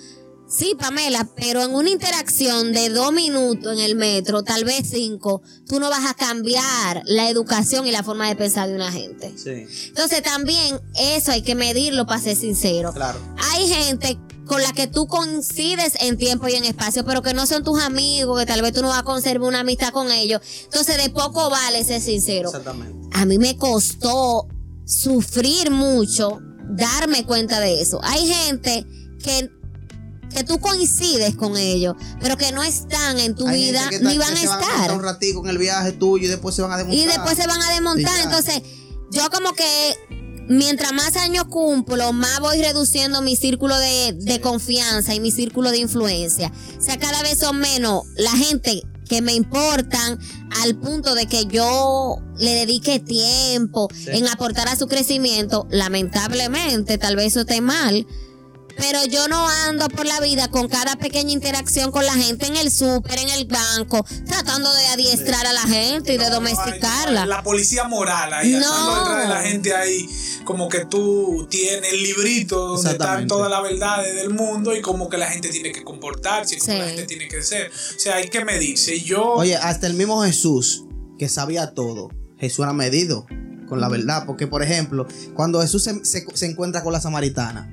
sí, 0.48 0.76
Pamela, 0.78 1.28
pero 1.34 1.62
en 1.62 1.74
una 1.74 1.90
interacción 1.90 2.72
de 2.72 2.90
dos 2.90 3.12
minutos 3.12 3.72
en 3.72 3.80
el 3.80 3.96
metro, 3.96 4.42
tal 4.44 4.64
vez 4.64 4.88
cinco, 4.90 5.42
tú 5.66 5.80
no 5.80 5.90
vas 5.90 6.08
a 6.08 6.14
cambiar 6.14 7.02
la 7.06 7.28
educación 7.28 7.86
y 7.86 7.90
la 7.90 8.02
forma 8.02 8.28
de 8.28 8.36
pensar 8.36 8.68
de 8.68 8.74
una 8.74 8.92
gente. 8.92 9.32
Sí, 9.36 9.66
Entonces 9.88 10.22
también 10.22 10.78
eso 11.00 11.32
hay 11.32 11.42
que 11.42 11.54
medirlo 11.54 12.06
para 12.06 12.20
ser 12.20 12.36
sincero. 12.36 12.92
claro. 12.92 13.18
Hay 13.38 13.66
gente 13.66 14.18
con 14.46 14.60
la 14.62 14.72
que 14.72 14.86
tú 14.86 15.06
coincides 15.06 15.94
en 16.00 16.16
tiempo 16.18 16.48
y 16.48 16.54
en 16.54 16.64
espacio, 16.64 17.04
pero 17.04 17.22
que 17.22 17.32
no 17.34 17.46
son 17.46 17.62
tus 17.64 17.80
amigos, 17.82 18.38
que 18.40 18.46
tal 18.46 18.60
vez 18.62 18.72
tú 18.72 18.82
no 18.82 18.88
vas 18.88 18.98
a 19.00 19.04
conservar 19.04 19.48
una 19.48 19.60
amistad 19.60 19.92
con 19.92 20.10
ellos. 20.10 20.40
Entonces, 20.64 20.96
de 21.02 21.10
poco 21.10 21.48
vale 21.48 21.84
ser 21.84 22.00
sincero. 22.00 22.48
Exactamente. 22.48 23.08
A 23.12 23.24
mí 23.24 23.38
me 23.38 23.56
costó 23.56 24.48
sufrir 24.84 25.70
mucho 25.70 26.40
darme 26.70 27.24
cuenta 27.24 27.60
de 27.60 27.80
eso. 27.80 28.00
Hay 28.02 28.26
gente 28.26 28.84
que, 29.22 29.48
que 30.34 30.44
tú 30.44 30.58
coincides 30.58 31.36
con 31.36 31.56
ellos, 31.56 31.94
pero 32.20 32.36
que 32.36 32.50
no 32.52 32.62
están 32.62 33.18
en 33.20 33.34
tu 33.34 33.46
Hay 33.46 33.60
vida 33.70 33.88
está- 33.90 34.08
ni 34.08 34.18
van 34.18 34.36
a 34.36 34.42
estar. 34.42 34.92
un 34.92 35.02
ratico 35.02 35.42
en 35.44 35.50
el 35.50 35.58
viaje 35.58 35.92
tuyo 35.92 36.24
y 36.26 36.28
después 36.28 36.54
se 36.54 36.62
van 36.62 36.72
a 36.72 36.78
demostrar. 36.78 37.04
Y 37.04 37.06
después 37.06 37.36
se 37.36 37.46
van 37.46 37.62
a 37.62 37.70
desmontar. 37.72 38.20
Entonces, 38.24 38.62
yo 39.12 39.28
como 39.30 39.52
que 39.52 39.94
mientras 40.48 40.92
más 40.92 41.16
años 41.16 41.44
cumplo, 41.44 42.12
más 42.12 42.40
voy 42.40 42.60
reduciendo 42.62 43.22
mi 43.22 43.36
círculo 43.36 43.78
de, 43.78 44.14
de 44.18 44.40
confianza 44.40 45.14
y 45.14 45.20
mi 45.20 45.30
círculo 45.30 45.70
de 45.70 45.78
influencia. 45.78 46.52
O 46.78 46.80
sea, 46.82 46.98
cada 46.98 47.22
vez 47.22 47.38
son 47.38 47.58
menos 47.58 48.04
la 48.16 48.30
gente 48.32 48.82
que 49.08 49.20
me 49.20 49.34
importan 49.34 50.18
al 50.62 50.76
punto 50.76 51.14
de 51.14 51.26
que 51.26 51.44
yo 51.46 52.16
le 52.38 52.50
dedique 52.54 52.98
tiempo 52.98 53.88
Sí. 53.92 54.06
en 54.12 54.26
aportar 54.28 54.68
a 54.68 54.76
su 54.76 54.86
crecimiento. 54.86 55.66
Lamentablemente, 55.70 56.98
tal 56.98 57.16
vez 57.16 57.26
eso 57.28 57.40
esté 57.40 57.60
mal. 57.60 58.06
Pero 58.76 59.04
yo 59.06 59.28
no 59.28 59.48
ando 59.48 59.88
por 59.88 60.06
la 60.06 60.20
vida 60.20 60.48
con 60.48 60.68
cada 60.68 60.96
pequeña 60.96 61.30
interacción 61.32 61.90
con 61.90 62.04
la 62.06 62.14
gente 62.14 62.46
en 62.46 62.56
el 62.56 62.70
súper, 62.70 63.18
en 63.18 63.28
el 63.30 63.46
banco, 63.46 64.04
tratando 64.26 64.72
de 64.74 64.86
adiestrar 64.88 65.46
a 65.46 65.52
la 65.52 65.62
gente 65.62 66.14
y 66.14 66.18
de 66.18 66.28
domesticarla. 66.30 67.26
La 67.26 67.42
policía 67.42 67.84
moral 67.84 68.32
ahí, 68.32 68.52
No. 68.52 68.60
estando 68.60 68.98
detrás 68.98 69.22
de 69.22 69.28
la 69.34 69.40
gente 69.42 69.74
ahí, 69.74 70.08
como 70.44 70.68
que 70.68 70.84
tú 70.86 71.46
tienes 71.50 71.92
el 71.92 72.02
librito 72.02 72.68
donde 72.76 72.90
están 72.92 73.26
todas 73.26 73.50
las 73.50 73.62
verdades 73.62 74.14
del 74.16 74.30
mundo 74.30 74.74
y 74.76 74.80
como 74.80 75.08
que 75.08 75.18
la 75.18 75.26
gente 75.28 75.48
tiene 75.50 75.72
que 75.72 75.82
comportarse, 75.84 76.56
y 76.56 76.58
como 76.58 76.72
Sí. 76.72 76.78
la 76.78 76.86
gente 76.86 77.04
tiene 77.04 77.28
que 77.28 77.42
ser. 77.42 77.70
O 77.70 77.98
sea, 77.98 78.16
hay 78.16 78.28
que 78.28 78.44
medirse. 78.44 79.00
Yo, 79.00 79.22
Oye, 79.34 79.56
hasta 79.56 79.86
el 79.86 79.94
mismo 79.94 80.22
Jesús, 80.24 80.84
que 81.18 81.28
sabía 81.28 81.74
todo, 81.74 82.10
Jesús 82.38 82.64
era 82.64 82.72
medido 82.72 83.26
con 83.68 83.80
la 83.80 83.88
verdad. 83.88 84.24
Porque, 84.26 84.46
por 84.46 84.62
ejemplo, 84.62 85.06
cuando 85.34 85.60
Jesús 85.62 85.84
se, 85.84 86.04
se- 86.04 86.26
se 86.34 86.46
encuentra 86.46 86.82
con 86.82 86.92
la 86.92 87.00
samaritana, 87.00 87.72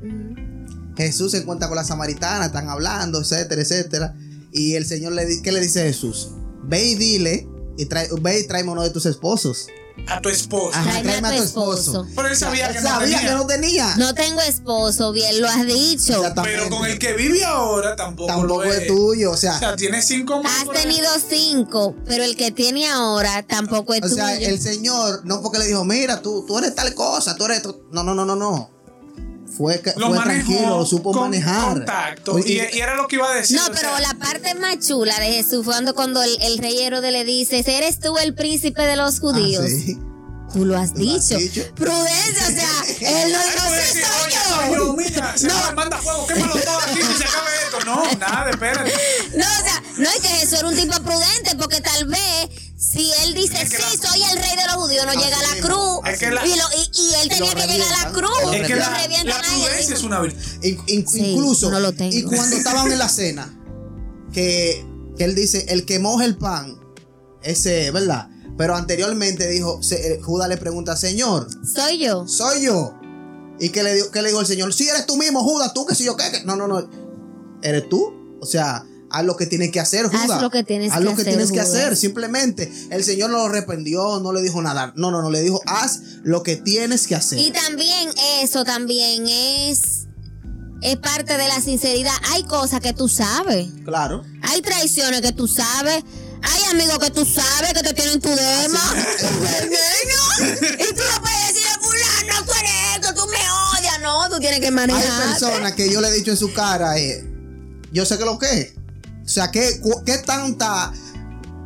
Jesús 1.06 1.32
se 1.32 1.38
encuentra 1.40 1.68
con 1.68 1.76
la 1.78 1.84
samaritana, 1.84 2.46
están 2.48 2.70
hablando, 2.70 3.20
etcétera, 3.22 3.62
etcétera. 3.62 4.16
Y 4.52 4.76
el 4.76 4.86
Señor 4.86 5.14
le 5.14 5.26
di- 5.26 5.42
¿qué 5.42 5.52
le 5.52 5.60
dice 5.62 5.84
Jesús? 5.84 6.30
Ve 6.64 6.84
y 6.86 6.96
dile, 6.96 7.48
y 7.78 7.86
trae, 7.86 8.08
ve 8.22 8.40
y 8.40 8.48
tráeme 8.48 8.72
uno 8.72 8.84
de 8.84 8.90
tus 8.90 9.06
esposos. 9.06 9.68
a 10.08 10.22
tu 10.22 10.30
esposo. 10.30 10.72
Ajá, 10.78 11.02
Tráeme 11.02 11.28
a 11.28 11.36
tu 11.38 11.44
esposo. 11.44 12.08
Pero 12.16 12.28
él 12.30 12.36
sabía 12.36 12.70
que 12.72 12.80
no 12.82 12.88
sabía 12.90 13.18
tenía. 13.18 13.30
que 13.30 13.36
no 13.36 13.48
tenía. 13.48 13.96
No 13.98 14.14
tengo 14.14 14.42
esposo, 14.42 15.12
bien 15.12 15.42
lo 15.42 15.48
has 15.48 15.66
dicho. 15.68 16.24
Pero 16.44 16.70
con 16.70 16.86
el 16.86 16.98
que 17.00 17.14
vive 17.14 17.44
ahora 17.44 17.96
tampoco, 17.98 18.28
Tampoco 18.28 18.64
lo 18.64 18.74
es 18.74 18.88
tuyo, 18.88 19.32
o 19.32 19.38
sea, 19.38 19.56
O 19.56 19.60
sea, 19.60 19.76
tiene 19.76 20.02
cinco 20.02 20.42
más. 20.42 20.62
Has 20.64 20.70
tenido 20.82 21.08
cinco, 21.30 21.96
pero 22.06 22.24
el 22.24 22.36
que 22.38 22.52
tiene 22.52 22.88
ahora 22.88 23.46
tampoco 23.46 23.94
es 23.94 24.04
O 24.04 24.10
sea, 24.10 24.36
tuyo. 24.36 24.48
el 24.50 24.60
Señor 24.62 25.22
no 25.26 25.42
porque 25.42 25.60
le 25.60 25.68
dijo, 25.68 25.84
mira, 25.84 26.22
tú, 26.22 26.46
tú 26.48 26.58
eres 26.58 26.74
tal 26.76 26.94
cosa, 26.96 27.36
tú 27.36 27.46
eres... 27.46 27.62
tu-". 27.62 27.84
No, 27.92 28.02
no, 28.04 28.16
no, 28.16 28.26
no, 28.26 28.36
no. 28.38 28.70
Fue, 29.60 29.78
fue 29.84 29.94
manejó 30.10 30.24
tranquilo, 30.24 30.78
lo 30.80 30.86
supo 30.86 31.12
con 31.12 31.24
manejar. 31.24 31.74
contacto. 31.74 32.32
Oye, 32.36 32.70
Y, 32.74 32.78
y 32.78 32.80
era 32.80 32.96
lo 32.96 33.10
que 33.10 33.18
iba 33.18 33.30
a 33.30 33.36
decir. 33.36 33.58
No, 33.58 33.64
pero 33.68 33.90
sea, 33.90 34.00
la 34.00 34.14
parte 34.14 34.56
más 34.56 34.80
chula 34.80 35.20
de 35.20 35.34
Jesús 35.34 35.66
fue 35.66 35.74
cuando, 35.74 35.94
cuando 35.94 36.24
el, 36.24 36.38
el 36.42 36.58
rey 36.60 36.80
Herodes 36.80 37.12
le 37.12 37.26
dice, 37.26 37.62
¿eres 37.68 38.00
tú 38.00 38.18
el 38.18 38.34
príncipe 38.34 38.82
de 38.84 38.96
los 38.96 39.20
judíos? 39.20 39.66
ah, 39.66 39.70
sí. 39.70 40.00
Tú 40.54 40.64
lo 40.66 40.78
has 40.78 40.94
lo 40.94 41.14
has 41.14 41.28
dicho. 41.28 41.38
dicho. 41.38 41.62
Prudencia, 41.76 42.48
o 42.48 42.52
sea, 42.52 43.22
él 43.24 43.32
no 43.34 43.72
decir, 43.72 44.04
soy 44.04 44.34
oye, 44.70 44.76
yo. 44.76 44.94
mira, 44.94 45.38
se 45.38 45.48
me 45.48 45.72
manda 45.76 45.98
fuego, 45.98 46.26
quémalo 46.26 46.54
todo 46.56 46.80
aquí 46.80 47.00
y 47.00 47.18
se 47.18 47.24
acabe 47.26 47.50
esto. 47.66 47.86
No, 47.86 48.04
nada, 48.18 48.50
espérate. 48.50 48.92
No, 49.36 49.46
o 49.46 49.64
sea, 49.64 49.84
no 49.98 50.10
es 50.10 50.20
que 50.22 50.28
Jesús 50.30 50.54
era 50.60 50.68
un 50.70 50.76
tipo 50.76 51.00
prudente, 51.04 51.56
porque 51.60 51.82
tal 51.82 52.06
vez 52.08 52.50
si 52.92 53.12
él 53.24 53.34
dice, 53.34 53.62
Es 53.62 53.70
que 53.70 53.78
sí, 53.78 53.98
la- 54.02 54.10
soy 54.10 54.24
el 54.24 54.38
rey 54.38 54.56
de 54.56 54.66
los 54.66 54.76
judíos, 54.76 55.06
no 55.06 55.12
Así 55.12 55.20
llega 55.20 55.38
a 55.40 55.56
la 55.56 55.62
cruz. 55.62 56.00
Es 56.12 56.20
que 56.20 56.32
la- 56.32 56.46
y, 56.46 56.50
lo- 56.50 56.64
y- 56.78 57.02
y 57.02 57.14
él 57.22 57.30
tenía 57.30 57.54
que 57.54 57.68
llegar 57.74 57.94
a 57.94 58.04
la 58.08 58.12
cruz. 58.12 58.32
Es 58.54 58.68
que 58.68 58.76
la, 58.76 58.90
la 58.90 59.42
prudencia 59.42 59.78
dijo, 59.80 59.94
es 59.94 60.04
una 60.04 60.20
virtud. 60.22 60.40
In- 60.64 60.82
in- 60.88 61.08
Sí, 61.08 61.20
incluso, 61.32 61.70
no 61.70 61.80
lo 61.80 61.94
tengo. 61.94 62.16
y 62.16 62.24
cuando 62.24 62.56
estaban 62.56 62.92
en 62.92 62.98
la 63.00 63.10
cena, 63.10 63.56
que, 64.34 64.86
que 65.18 65.24
él 65.24 65.36
dice, 65.36 65.66
el 65.70 65.86
que 65.86 66.00
moja 66.00 66.26
el 66.26 66.38
pan, 66.38 66.80
ese, 67.44 67.92
¿verdad? 67.92 68.30
Pero 68.58 68.76
anteriormente 68.76 69.48
dijo, 69.48 69.82
se- 69.84 70.14
eh, 70.16 70.22
Judas 70.22 70.50
le 70.50 70.58
pregunta, 70.58 70.98
Señor, 70.98 71.48
Soy 71.66 71.98
yo. 72.00 72.28
soy 72.28 72.64
yo. 72.64 72.94
¿Y 73.60 73.70
qué 73.70 73.84
le, 73.84 73.94
dijo, 73.94 74.12
qué 74.12 74.22
le 74.22 74.30
dijo 74.30 74.40
el 74.42 74.48
Señor? 74.48 74.74
Si 74.74 74.88
eres 74.88 75.06
tú 75.06 75.18
mismo, 75.18 75.44
Judas, 75.44 75.74
tú 75.74 75.86
que 75.86 75.94
si 75.96 76.06
yo 76.06 76.16
qué". 76.18 76.24
No, 76.46 76.56
no, 76.56 76.68
no. 76.68 76.90
¿Eres 77.62 77.88
tú? 77.90 78.38
O 78.42 78.46
sea, 78.46 78.86
haz 79.10 79.26
lo 79.26 79.36
que 79.38 79.46
tienes 79.46 79.72
que 79.72 79.80
hacer, 79.80 80.08
Judas. 80.08 80.42
lo 80.42 80.50
que 80.50 80.64
tienes 80.64 80.92
Haz 80.94 81.02
lo 81.02 81.16
que 81.16 81.22
hacer, 81.22 81.34
tienes 81.34 81.52
que 81.52 81.60
hacer, 81.60 81.96
simplemente. 81.96 82.72
El 82.90 83.04
Señor 83.04 83.30
no 83.30 83.38
lo 83.38 83.44
arrepentió, 83.46 84.20
no 84.20 84.34
le 84.34 84.42
dijo 84.42 84.62
nada. 84.62 84.94
No, 84.96 85.12
no, 85.12 85.22
no, 85.22 85.30
le 85.30 85.42
dijo, 85.42 85.62
haz 85.66 86.00
lo 86.24 86.44
que 86.44 86.56
tienes 86.56 87.08
que 87.08 87.16
hacer. 87.16 87.40
Y 87.40 87.52
también 87.52 88.10
eso 88.42 88.64
también 88.64 89.28
es, 89.28 90.08
es 90.82 90.98
parte 90.98 91.38
de 91.38 91.48
la 91.48 91.62
sinceridad. 91.62 92.14
Hay 92.32 92.44
cosas 92.44 92.80
que 92.82 92.94
tú 92.94 93.08
sabes. 93.08 93.68
Claro. 93.86 94.24
Hay 94.44 94.62
traiciones 94.62 95.22
que 95.22 95.32
tú 95.32 95.48
sabes. 95.48 96.04
Hay 96.42 96.64
amigos 96.72 97.00
que 97.00 97.12
tú 97.12 97.26
sabes 97.26 97.74
que 97.74 97.84
te 97.84 97.94
tienen 97.94 98.20
tu 98.22 98.30
dema. 98.30 98.80
Y 100.40 100.94
tú 100.94 101.04
no 101.04 101.22
puedes 101.22 101.48
decirle, 101.48 101.70
fulano, 101.82 102.46
tú 102.46 102.52
eres 102.54 102.72
esto, 102.96 103.14
tú 103.14 103.28
me 103.30 103.38
odias. 103.38 104.00
No, 104.02 104.30
tú 104.30 104.40
tienes 104.40 104.60
que 104.60 104.68
Hay 104.68 104.72
manejar. 104.72 105.28
personas 105.30 105.74
que 105.74 105.92
yo 105.92 106.00
le 106.02 106.08
he 106.08 106.12
dicho 106.14 106.32
en 106.32 106.38
su 106.38 106.54
cara, 106.54 106.98
eh, 106.98 107.26
yo 107.92 108.06
sé 108.06 108.18
que 108.18 108.24
lo 108.26 108.40
que 108.40 108.60
es. 108.62 108.74
O 109.30 109.32
sea, 109.32 109.52
¿qué, 109.52 109.80
qué 110.08 110.18
tanta 110.18 110.92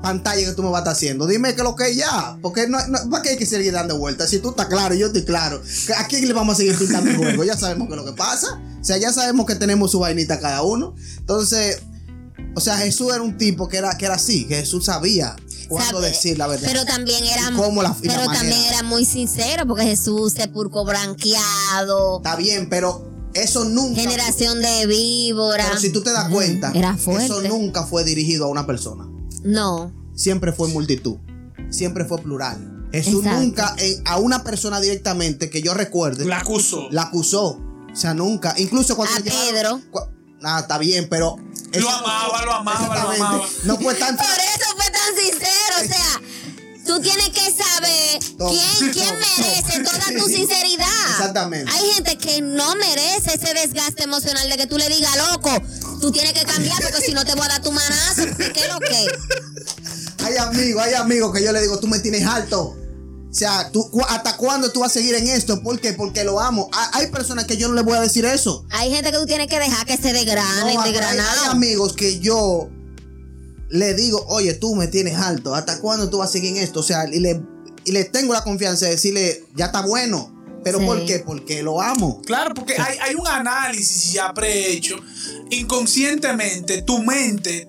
pantalla 0.02 0.45
que 0.45 0.52
tú 0.52 0.63
me 0.63 0.69
vas 0.69 0.80
a 0.80 0.82
estar 0.82 0.93
haciendo? 0.95 1.26
Dime 1.26 1.56
que 1.56 1.63
lo 1.63 1.78
que 1.78 1.91
es 1.91 1.95
ya. 1.95 2.38
Porque 2.41 2.67
no, 2.67 2.78
no- 2.88 3.10
¿para 3.10 3.23
qué 3.23 3.30
hay 3.30 3.38
que 3.38 3.45
seguir 3.45 3.71
dando 3.71 3.97
vueltas? 3.97 4.30
Si 4.30 4.39
tú 4.39 4.49
estás 4.49 4.67
claro, 4.67 4.93
yo 4.95 5.08
estoy 5.08 5.23
claro. 5.23 5.62
¿A 5.97 6.08
quién 6.08 6.28
le 6.28 6.34
vamos 6.34 6.56
a 6.56 6.58
seguir 6.58 6.78
pintando 6.78 7.10
el 7.12 7.15
juego? 7.17 7.43
Ya 7.45 7.58
sabemos 7.58 7.88
que 7.88 7.93
es 7.93 7.99
lo 8.02 8.06
que 8.06 8.12
pasa. 8.12 8.62
O 8.82 8.84
sea, 8.84 8.97
ya 8.97 9.13
sabemos 9.13 9.45
que 9.45 9.56
tenemos 9.56 9.91
su 9.91 9.99
vainita 9.99 10.41
cada 10.41 10.62
uno. 10.63 10.93
Entonces, 11.19 11.82
o 12.54 12.60
sea, 12.60 12.78
Jesús 12.80 13.13
era 13.13 13.21
un 13.23 13.38
tipo 13.38 13.69
que 13.69 13.78
era, 13.78 13.97
que 13.97 14.06
era 14.08 14.15
así, 14.15 14.45
que 14.45 14.58
Jesús 14.58 14.84
sabía 14.86 15.38
cuándo 15.69 15.99
Sabe, 16.02 16.10
decir 16.10 16.38
la 16.38 16.47
verdad. 16.47 16.67
Pero 16.69 16.84
también 16.84 17.23
era, 17.23 17.43
Y 17.49 17.82
la- 17.82 17.95
y 18.02 18.08
pero 18.10 18.26
también 18.26 18.62
era 18.67 18.84
muy 18.84 19.06
sincero 19.06 19.65
porque 19.65 19.86
Jesús 19.86 20.34
sepulcro 20.34 20.84
branqueado, 20.84 22.17
Está 22.17 22.36
bien, 22.36 22.67
pero 22.69 23.12
eso 23.33 23.65
nunca. 23.65 24.01
generación 24.01 24.61
de 24.61 24.85
víbora. 24.87 25.65
Pero 25.67 25.79
si 25.79 25.91
tú 25.91 26.01
te 26.03 26.11
das 26.11 26.29
cuenta, 26.29 26.71
Era 26.73 26.95
fuerte. 26.97 27.25
eso 27.25 27.41
nunca 27.41 27.85
fue 27.85 28.03
dirigido 28.03 28.45
a 28.45 28.47
una 28.49 28.65
persona. 28.65 29.07
No. 29.43 29.91
Siempre 30.15 30.51
fue 30.53 30.67
multitud. 30.69 31.17
Siempre 31.69 32.05
fue 32.05 32.19
plural. 32.21 32.87
Jesús 32.91 33.23
Exacto. 33.25 33.39
nunca 33.41 33.75
eh, 33.79 34.01
a 34.05 34.17
una 34.19 34.43
persona 34.43 34.79
directamente 34.79 35.49
que 35.49 35.61
yo 35.63 35.73
recuerde 35.73 36.25
La 36.25 36.37
acusó. 36.39 36.87
la 36.91 37.03
acusó. 37.03 37.59
O 37.91 37.95
sea, 37.95 38.13
nunca. 38.13 38.53
Incluso 38.57 38.95
cuando 38.95 39.15
A 39.17 39.23
Pedro. 39.23 39.79
cua- 39.91 40.09
Ah, 40.45 40.59
está 40.59 40.77
bien, 40.77 41.07
pero. 41.09 41.37
Lo 41.73 41.89
amaba, 41.89 42.43
lo 42.45 42.51
amaba, 42.53 42.79
lo 42.79 42.85
Exactamente. 42.93 43.21
amaba. 43.23 43.45
No 43.63 43.77
fue 43.77 43.95
tanto. 43.95 44.21
Por 44.21 44.33
eso 44.33 44.69
fue 44.75 44.91
tan 44.91 45.15
sincero, 45.15 45.75
o 45.81 45.87
sea, 45.87 46.21
tú 46.85 46.99
tienes 47.01 47.29
que 47.29 47.51
saber 47.51 48.19
quién, 48.37 48.91
quién 48.93 49.15
merece 49.37 49.79
toda 49.83 50.19
tu 50.19 50.25
sinceridad. 50.33 51.09
Exactamente. 51.11 51.71
Hay 51.71 51.91
gente 51.93 52.17
que 52.17 52.41
no 52.41 52.75
merece 52.75 53.33
ese 53.35 53.53
desgaste 53.53 54.03
emocional 54.03 54.49
de 54.49 54.57
que 54.57 54.67
tú 54.67 54.77
le 54.77 54.87
digas, 54.89 55.11
loco, 55.31 55.51
tú 56.01 56.11
tienes 56.11 56.33
que 56.33 56.43
cambiar 56.45 56.81
porque 56.81 57.01
si 57.01 57.13
no 57.13 57.25
te 57.25 57.33
voy 57.35 57.45
a 57.45 57.49
dar 57.49 57.61
tu 57.61 57.71
manazo. 57.71 58.23
¿Qué 58.37 58.59
es 58.61 58.73
lo 58.73 58.79
que? 58.79 59.07
Hay 60.25 60.37
amigos, 60.37 60.81
hay 60.81 60.93
amigos 60.93 61.33
que 61.33 61.43
yo 61.43 61.51
le 61.51 61.59
digo, 61.59 61.79
tú 61.79 61.87
me 61.87 61.99
tienes 61.99 62.25
alto. 62.25 62.61
O 63.29 63.33
sea, 63.35 63.69
tú, 63.71 63.89
¿hasta 64.07 64.37
cuándo 64.37 64.71
tú 64.71 64.79
vas 64.79 64.91
a 64.91 64.93
seguir 64.93 65.15
en 65.15 65.27
esto? 65.27 65.61
¿Por 65.61 65.81
qué? 65.81 65.91
Porque 65.93 66.23
lo 66.23 66.39
amo. 66.39 66.69
Ha- 66.71 66.91
Hay 66.97 67.07
personas 67.07 67.43
que 67.45 67.57
yo 67.57 67.67
no 67.67 67.73
les 67.73 67.83
voy 67.83 67.97
a 67.97 67.99
decir 68.01 68.23
eso. 68.23 68.63
Hay 68.69 68.89
gente 68.89 69.11
que 69.11 69.17
tú 69.17 69.25
tienes 69.25 69.47
que 69.47 69.59
dejar 69.59 69.85
que 69.85 69.97
se 69.97 70.13
degranen, 70.13 70.75
No, 70.75 70.81
hay, 70.81 70.95
hay 70.95 71.19
amigos 71.49 71.91
que 71.93 72.19
yo 72.19 72.69
le 73.73 73.93
digo, 73.95 74.23
oye, 74.29 74.53
tú 74.53 74.75
me 74.75 74.88
tienes 74.88 75.15
alto, 75.17 75.53
¿hasta 75.55 75.79
cuándo 75.79 76.09
tú 76.09 76.19
vas 76.19 76.29
a 76.29 76.31
seguir 76.31 76.55
en 76.55 76.63
esto? 76.63 76.79
O 76.81 76.83
sea, 76.83 77.07
y 77.12 77.19
le, 77.19 77.41
y 77.86 77.91
le 77.91 78.05
tengo 78.05 78.33
la 78.33 78.43
confianza 78.43 78.86
de 78.86 78.91
decirle, 78.91 79.43
ya 79.55 79.65
está 79.65 79.81
bueno. 79.86 80.29
¿Pero 80.63 80.79
Sí. 80.79 80.86
por 80.86 81.05
qué? 81.05 81.19
Porque 81.19 81.62
lo 81.62 81.81
amo. 81.81 82.21
Claro, 82.25 82.53
porque 82.55 82.75
hay, 82.77 82.97
hay 83.01 83.15
un 83.15 83.27
análisis 83.27 84.13
ya 84.13 84.33
prehecho. 84.33 84.95
Inconscientemente, 85.49 86.83
tu 86.83 87.01
mente, 87.03 87.67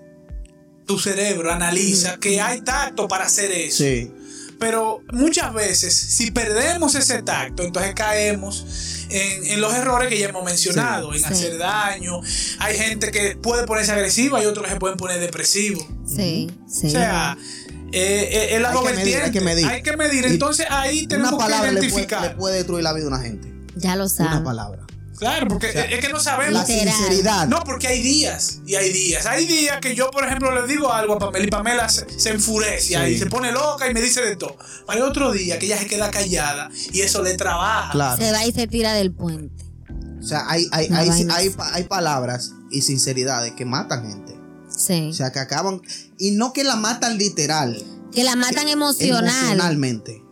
tu 0.87 0.99
cerebro 0.99 1.51
analiza 1.53 2.19
que 2.19 2.41
hay 2.41 2.61
tacto 2.61 3.09
para 3.09 3.25
hacer 3.25 3.51
eso. 3.51 3.79
Sí. 3.83 4.13
Pero 4.59 5.03
muchas 5.13 5.53
veces, 5.53 5.95
si 5.95 6.31
perdemos 6.31 6.95
ese 6.95 7.23
tacto, 7.23 7.63
entonces 7.63 7.95
caemos 7.95 8.67
en, 9.11 9.47
en 9.47 9.61
los 9.61 9.75
errores 9.75 10.09
que 10.09 10.19
ya 10.19 10.29
hemos 10.29 10.45
mencionado, 10.45 11.13
en 11.13 11.19
Sí. 11.21 11.25
hacer 11.27 11.59
daño. 11.59 12.21
Hay 12.61 12.77
gente 12.77 13.11
que 13.11 13.37
puede 13.37 13.67
ponerse 13.67 13.93
agresiva 13.93 14.43
y 14.43 14.47
otros 14.47 14.65
que 14.67 14.73
se 14.73 14.79
pueden 14.81 14.97
poner 14.97 15.21
depresivos. 15.21 15.85
Sí, 16.07 16.51
sí. 16.69 16.87
O 16.87 16.91
sea, 16.91 17.37
eh, 17.93 18.29
eh, 18.33 18.55
es 18.57 18.61
la 18.61 18.69
Hay 18.71 18.75
que 18.75 18.81
doble 18.81 18.97
medir, 18.97 19.17
hay 19.19 19.31
que 19.31 19.41
medir. 19.41 19.67
Hay 19.67 19.83
que 19.83 19.97
medir. 19.97 20.27
Entonces 20.27 20.67
ahí 20.71 21.07
tenemos 21.07 21.33
Una 21.33 21.45
palabra 21.45 21.69
que 21.69 21.75
le 21.75 21.81
puede, 21.81 21.89
identificar. 21.91 22.23
le 22.23 22.31
puede 22.31 22.57
destruir 22.57 22.83
la 22.85 22.93
vida 22.93 23.05
a 23.05 23.09
una 23.09 23.21
gente. 23.21 23.53
ya 23.77 23.97
lo 23.97 24.05
Una 24.05 24.09
sabes. 24.13 24.41
palabra. 24.41 24.84
Claro, 25.19 25.49
porque 25.49 25.73
sea, 25.73 25.85
es 25.85 26.01
que 26.01 26.13
no 26.13 26.21
sabemos. 26.21 26.55
La 26.55 26.67
sinceridad. 26.67 27.47
No, 27.47 27.61
porque 27.65 27.87
hay 27.89 28.03
días 28.03 28.61
y 28.67 28.75
hay 28.75 28.93
días. 28.93 29.27
Hay 29.27 29.47
días 29.47 29.79
que 29.81 29.95
yo, 29.95 30.11
por 30.11 30.25
ejemplo, 30.25 30.53
le 30.55 30.67
digo 30.73 30.93
algo 30.93 31.15
a 31.15 31.19
Pamela 31.19 31.45
y 31.45 31.49
Pamela 31.49 31.89
se, 31.89 32.07
se 32.19 32.31
enfurece 32.31 32.81
Sí. 32.89 32.95
ahí, 32.95 33.19
se 33.19 33.27
pone 33.27 33.53
loca 33.53 33.89
y 33.89 33.95
me 33.95 34.01
dice 34.03 34.21
de 34.23 34.37
todo. 34.37 34.57
Hay 34.89 35.01
otro 35.01 35.33
día 35.33 35.59
que 35.59 35.67
ella 35.67 35.79
se 35.79 35.87
queda 35.87 36.11
callada 36.11 36.71
y 36.93 37.01
eso 37.03 37.23
le 37.23 37.35
trabaja. 37.35 37.93
Claro. 37.93 38.23
Se 38.23 38.33
va 38.33 38.45
y 38.45 38.53
se 38.53 38.67
tira 38.67 38.93
del 38.95 39.13
puente. 39.13 39.65
O 40.21 40.27
sea, 40.27 40.45
hay, 40.49 40.67
hay, 40.73 40.89
hay, 40.91 41.55
hay, 41.59 41.85
palabras 41.85 42.53
y 42.71 42.81
sinceridades 42.81 43.53
que 43.53 43.65
matan 43.67 44.09
gente. 44.09 44.35
Sí. 44.75 45.11
O 45.11 45.13
sea, 45.13 45.31
que 45.33 45.39
acaban. 45.39 45.83
Y 46.19 46.33
no 46.33 46.53
que 46.53 46.65
la 46.65 46.77
matan 46.77 47.19
literal. 47.19 47.83
que 48.13 48.25
la 48.25 48.35
matan 48.35 48.69
emocional. 48.69 49.29
Emocionalmente. 49.29 50.23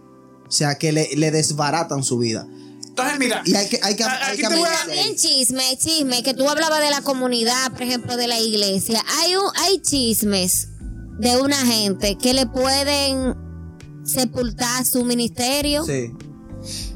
O 0.46 0.50
sea, 0.50 0.76
que 0.76 0.92
le, 0.92 1.10
le 1.14 1.30
desbaratan 1.30 2.02
su 2.02 2.18
vida. 2.18 2.46
Entonces, 2.92 3.18
mira, 3.18 3.42
Y 3.46 3.55
hay 3.55 3.68
que, 3.68 3.81
hay 3.83 3.96
que, 3.96 4.05
A- 4.05 4.26
hay 4.26 4.33
aquí 4.35 4.42
que 4.42 4.48
te 4.48 4.55
voy 4.55 4.68
a- 4.68 4.85
medirse 4.87 4.90
ahí. 4.92 4.96
También 4.98 5.16
chisme, 5.16 5.78
chisme, 5.78 6.22
que 6.22 6.35
tú 6.35 6.48
hablabas 6.48 6.81
de 6.81 6.90
la 6.90 7.00
comunidad, 7.02 7.72
por 7.72 7.83
ejemplo, 7.83 8.16
de 8.18 8.28
la 8.28 8.38
iglesia. 8.38 9.02
Hay, 9.20 9.35
un, 9.37 9.44
hay 9.57 9.81
chismes 9.81 10.68
de 11.18 11.37
una 11.40 11.57
gente 11.66 12.16
que 12.18 12.35
le 12.35 12.46
pueden 12.46 13.35
sepultar 14.05 14.85
su 14.85 15.05
ministerio. 15.05 15.85
Sí. 15.85 16.11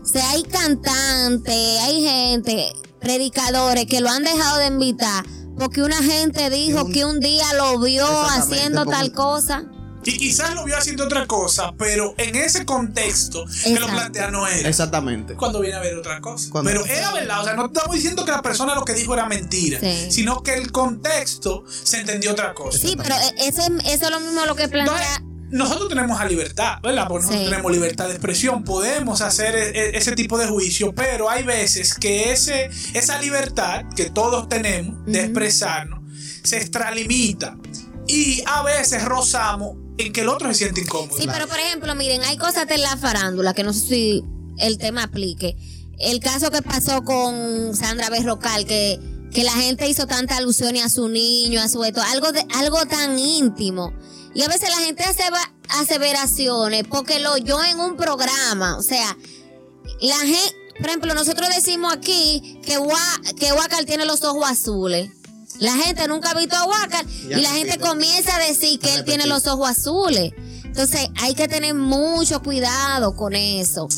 O 0.03 0.07
sea, 0.07 0.31
hay 0.31 0.43
cantantes, 0.45 1.55
hay 1.81 2.03
gente 2.03 2.73
predicadores 3.01 3.87
que 3.87 4.01
lo 4.01 4.09
han 4.11 4.25
dejado 4.25 4.59
de 4.59 4.67
invitar 4.67 5.25
porque 5.59 5.83
una 5.83 5.97
gente 6.03 6.51
dijo 6.51 6.85
un- 6.85 6.93
que 6.93 7.05
un 7.05 7.21
día 7.21 7.45
lo 7.55 7.79
vio 7.81 8.07
haciendo 8.07 8.85
tal 8.85 9.13
cosa. 9.13 9.65
Y 10.07 10.16
quizás 10.19 10.55
lo 10.55 10.64
vio 10.64 10.77
haciendo 10.79 11.05
otra 11.05 11.27
cosa, 11.27 11.73
pero 11.77 12.14
en 12.19 12.37
ese 12.37 12.64
contexto 12.64 13.45
que 13.64 13.79
lo 13.81 13.87
plantea 13.88 14.31
no 14.31 14.47
era. 14.47 14.69
Exactamente. 14.69 15.35
Cuando 15.35 15.61
viene 15.61 15.77
a 15.77 15.81
ver 15.81 15.97
otra 15.97 16.21
cosa. 16.21 16.49
Cuando- 16.51 16.71
Pero 16.71 16.87
era 16.87 17.12
verdad, 17.12 17.40
o 17.40 17.45
sea, 17.45 17.55
no 17.55 17.66
estamos 17.66 17.95
diciendo 17.95 18.25
que 18.25 18.31
la 18.31 18.42
persona 18.42 18.75
lo 18.75 18.85
que 18.85 18.95
dijo 18.95 19.12
era 19.14 19.27
mentira, 19.27 19.81
Sí. 19.81 20.09
sino 20.11 20.42
que 20.42 20.55
el 20.55 20.71
contexto 20.73 21.64
se 21.66 22.01
entendió 22.01 22.33
otra 22.33 22.55
cosa. 22.55 22.79
Sí, 22.79 22.97
pero 22.97 23.14
eso, 23.38 23.62
es- 23.62 23.85
eso 23.95 24.05
es 24.07 24.11
lo 24.11 24.21
mismo 24.21 24.45
lo 24.47 24.55
que 24.55 24.64
Entonces, 24.64 24.87
plantea. 24.87 25.23
nosotros 25.51 25.88
tenemos 25.88 26.19
la 26.19 26.27
libertad, 26.27 26.79
¿verdad? 26.83 27.07
Porque 27.09 27.23
nosotros 27.25 27.45
Sí. 27.45 27.51
tenemos 27.51 27.73
libertad 27.73 28.07
de 28.07 28.12
expresión, 28.12 28.64
podemos 28.64 29.21
hacer 29.21 29.55
e- 29.55 29.69
e- 29.71 29.97
ese 29.99 30.12
tipo 30.12 30.38
de 30.38 30.47
juicio, 30.47 30.95
pero 30.95 31.29
hay 31.31 31.42
veces 31.42 31.95
que 31.95 32.33
ese, 32.33 32.71
esa 32.95 33.21
libertad 33.21 33.85
que 33.97 34.11
todos 34.11 34.49
tenemos 34.49 35.05
de 35.07 35.21
expresarnos 35.25 36.01
se 36.45 36.59
extralimita 36.59 37.57
y 38.07 38.42
a 38.47 38.62
veces 38.62 39.05
rozamos 39.05 39.77
en 39.99 40.13
que 40.13 40.21
el 40.23 40.29
otro 40.29 40.49
se 40.49 40.55
siente 40.55 40.81
incómodo. 40.81 41.17
Sí, 41.19 41.27
pero 41.31 41.47
por 41.49 41.59
ejemplo, 41.59 41.95
miren, 41.95 42.23
hay 42.25 42.37
cosas 42.37 42.67
de 42.67 42.79
la 42.79 42.97
farándula 42.97 43.55
que 43.55 43.63
no 43.63 43.73
sé 43.73 43.81
si 43.81 44.25
el 44.59 44.79
tema 44.79 45.05
aplique. 45.05 45.57
El 45.99 46.21
caso 46.21 46.51
que 46.51 46.61
pasó 46.63 47.03
con 47.05 47.75
Sandra 47.75 48.11
Berrocal, 48.11 48.67
que, 48.67 49.01
que 49.33 49.45
la 49.45 49.53
gente 49.53 49.89
hizo 49.89 50.07
tanta 50.07 50.37
alusión 50.37 50.77
a 50.77 50.89
su 50.91 51.09
niño, 51.09 51.61
a 51.61 51.69
su 51.69 51.83
esto, 51.85 52.03
algo, 52.03 52.33
de, 52.33 52.45
algo 52.55 52.85
tan 52.87 53.19
íntimo. 53.19 53.93
Y 54.35 54.43
a 54.43 54.49
veces 54.49 54.69
la 54.69 54.77
gente 54.85 55.03
hace 55.05 55.23
aseveraciones 55.81 56.85
porque 56.89 57.19
lo 57.21 57.33
oyó 57.33 57.63
en 57.65 57.81
un 57.81 57.97
programa. 57.97 58.77
O 58.77 58.83
sea, 58.83 59.17
la 60.01 60.19
gente, 60.19 60.55
por 60.79 60.89
ejemplo, 60.89 61.15
nosotros 61.15 61.49
decimos 61.55 61.93
aquí 61.95 62.61
que, 62.65 62.79
Wa- 62.79 63.21
que 63.39 63.51
tiene 63.87 64.05
los 64.05 64.23
ojos 64.25 64.51
azules. 64.51 65.11
La 65.61 65.73
gente 65.77 66.07
nunca 66.09 66.31
ha 66.31 66.35
visto 66.39 66.57
a 66.57 66.65
Huacal 66.67 67.07
y 67.25 67.41
la 67.41 67.51
gente 67.51 67.73
repito. 67.73 67.89
comienza 67.89 68.37
a 68.37 68.41
decir 68.41 68.79
que 68.79 68.91
A 68.91 68.95
él 68.97 69.05
tiene 69.05 69.27
los 69.27 69.47
ojos 69.47 69.71
azules. 69.71 70.33
Entonces 70.65 71.09
hay 71.17 71.35
que 71.35 71.49
tener 71.49 71.75
mucho 71.75 72.43
cuidado 72.43 73.17
con 73.17 73.35
eso. 73.35 73.89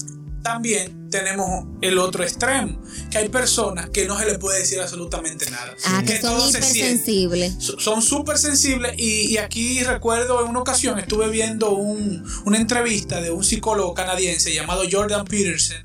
También 0.43 1.11
tenemos 1.11 1.67
el 1.81 1.99
otro 1.99 2.23
extremo, 2.23 2.81
que 3.11 3.19
hay 3.19 3.29
personas 3.29 3.91
que 3.91 4.07
no 4.07 4.17
se 4.19 4.25
les 4.25 4.39
puede 4.39 4.61
decir 4.61 4.81
absolutamente 4.81 5.51
nada. 5.51 5.75
Ah, 5.87 6.03
que 6.07 6.21
son 6.21 6.39
hipersensibles. 6.49 7.55
So- 7.59 7.81
son 7.81 8.03
súper 8.03 8.39
sensibles 8.39 8.95
y, 8.97 9.33
y 9.33 9.39
aquí 9.39 9.83
recuerdo 9.83 10.41
en 10.43 10.49
una 10.49 10.61
ocasión 10.61 10.99
estuve 10.99 11.29
viendo 11.29 11.71
un- 11.73 12.25
una 12.45 12.57
entrevista 12.59 13.21
de 13.21 13.31
un 13.31 13.43
psicólogo 13.43 13.95
canadiense 13.95 14.55
llamado 14.55 14.83
Jordan 14.91 15.25
Peterson 15.25 15.79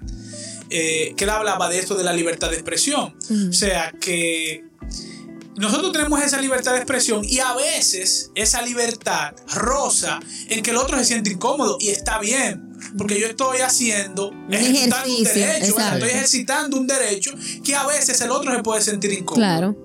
eh, 0.70 1.14
que 1.18 1.24
él 1.26 1.30
hablaba 1.30 1.70
de 1.70 1.80
esto 1.80 1.96
de 1.96 2.04
la 2.04 2.14
libertad 2.14 2.50
de 2.50 2.56
expresión. 2.56 3.16
O 3.50 3.54
sea 3.54 3.92
que 4.00 4.64
nosotros 5.56 5.92
tenemos 5.92 6.22
esa 6.22 6.40
libertad 6.42 6.72
de 6.72 6.78
expresión 6.80 7.24
y 7.24 7.40
a 7.40 7.54
veces 7.54 8.32
esa 8.36 8.62
libertad 8.62 9.34
rosa 9.54 10.20
en 10.50 10.64
que 10.64 10.72
el 10.72 10.78
otro 10.78 10.98
se 10.98 11.06
siente 11.06 11.32
incómodo 11.32 11.78
y 11.80 11.90
está 11.90 12.20
bien. 12.20 12.70
Porque 12.98 13.20
yo 13.20 13.28
estoy 13.28 13.60
haciendo, 13.60 14.30
un 14.30 14.54
ejercicio, 14.54 14.92
derecho, 14.92 15.40
¿verdad? 15.40 15.58
exacto. 15.64 15.96
estoy 15.96 16.10
ejercitando 16.10 16.78
un 16.78 16.88
derecho 16.88 17.32
que 17.64 17.76
a 17.76 17.86
veces 17.88 18.20
el 18.22 18.32
otro 18.32 18.54
se 18.54 18.62
puede 18.62 18.82
sentir 18.82 19.14
incómodo. 19.14 19.36
Claro. 19.36 19.78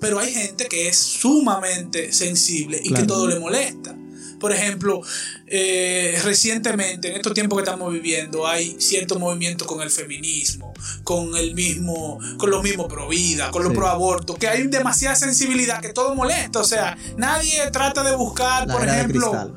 Pero 0.00 0.18
hay 0.20 0.32
gente 0.32 0.66
que 0.66 0.88
es 0.88 0.96
sumamente 0.96 2.12
sensible 2.12 2.80
y 2.82 2.88
Claro. 2.88 3.02
que 3.02 3.08
todo 3.08 3.26
le 3.26 3.40
molesta. 3.40 3.96
Por 4.38 4.52
ejemplo, 4.52 5.00
eh, 5.46 6.18
recientemente, 6.22 7.08
en 7.08 7.16
estos 7.16 7.32
tiempos 7.34 7.56
que 7.58 7.64
estamos 7.64 7.92
viviendo, 7.92 8.46
hay 8.46 8.76
cierto 8.78 9.18
movimiento 9.18 9.64
con 9.66 9.80
el 9.82 9.90
feminismo, 9.90 10.74
con 11.04 11.36
el 11.36 11.54
mismo, 11.54 12.18
con 12.38 12.50
lo 12.50 12.62
mismo 12.62 12.86
pro 12.88 13.08
vida, 13.08 13.50
con 13.50 13.62
lo 13.64 13.70
Sí. 13.70 13.76
pro 13.76 13.86
aborto, 13.88 14.34
que 14.34 14.48
hay 14.48 14.66
demasiada 14.66 15.16
sensibilidad 15.16 15.80
que 15.80 15.92
todo 15.92 16.14
molesta. 16.14 16.60
O 16.60 16.64
sea, 16.64 16.96
nadie 17.16 17.70
trata 17.72 18.02
de 18.04 18.14
buscar, 18.14 18.66
La 18.66 18.74
por 18.74 18.86
ejemplo, 18.86 19.56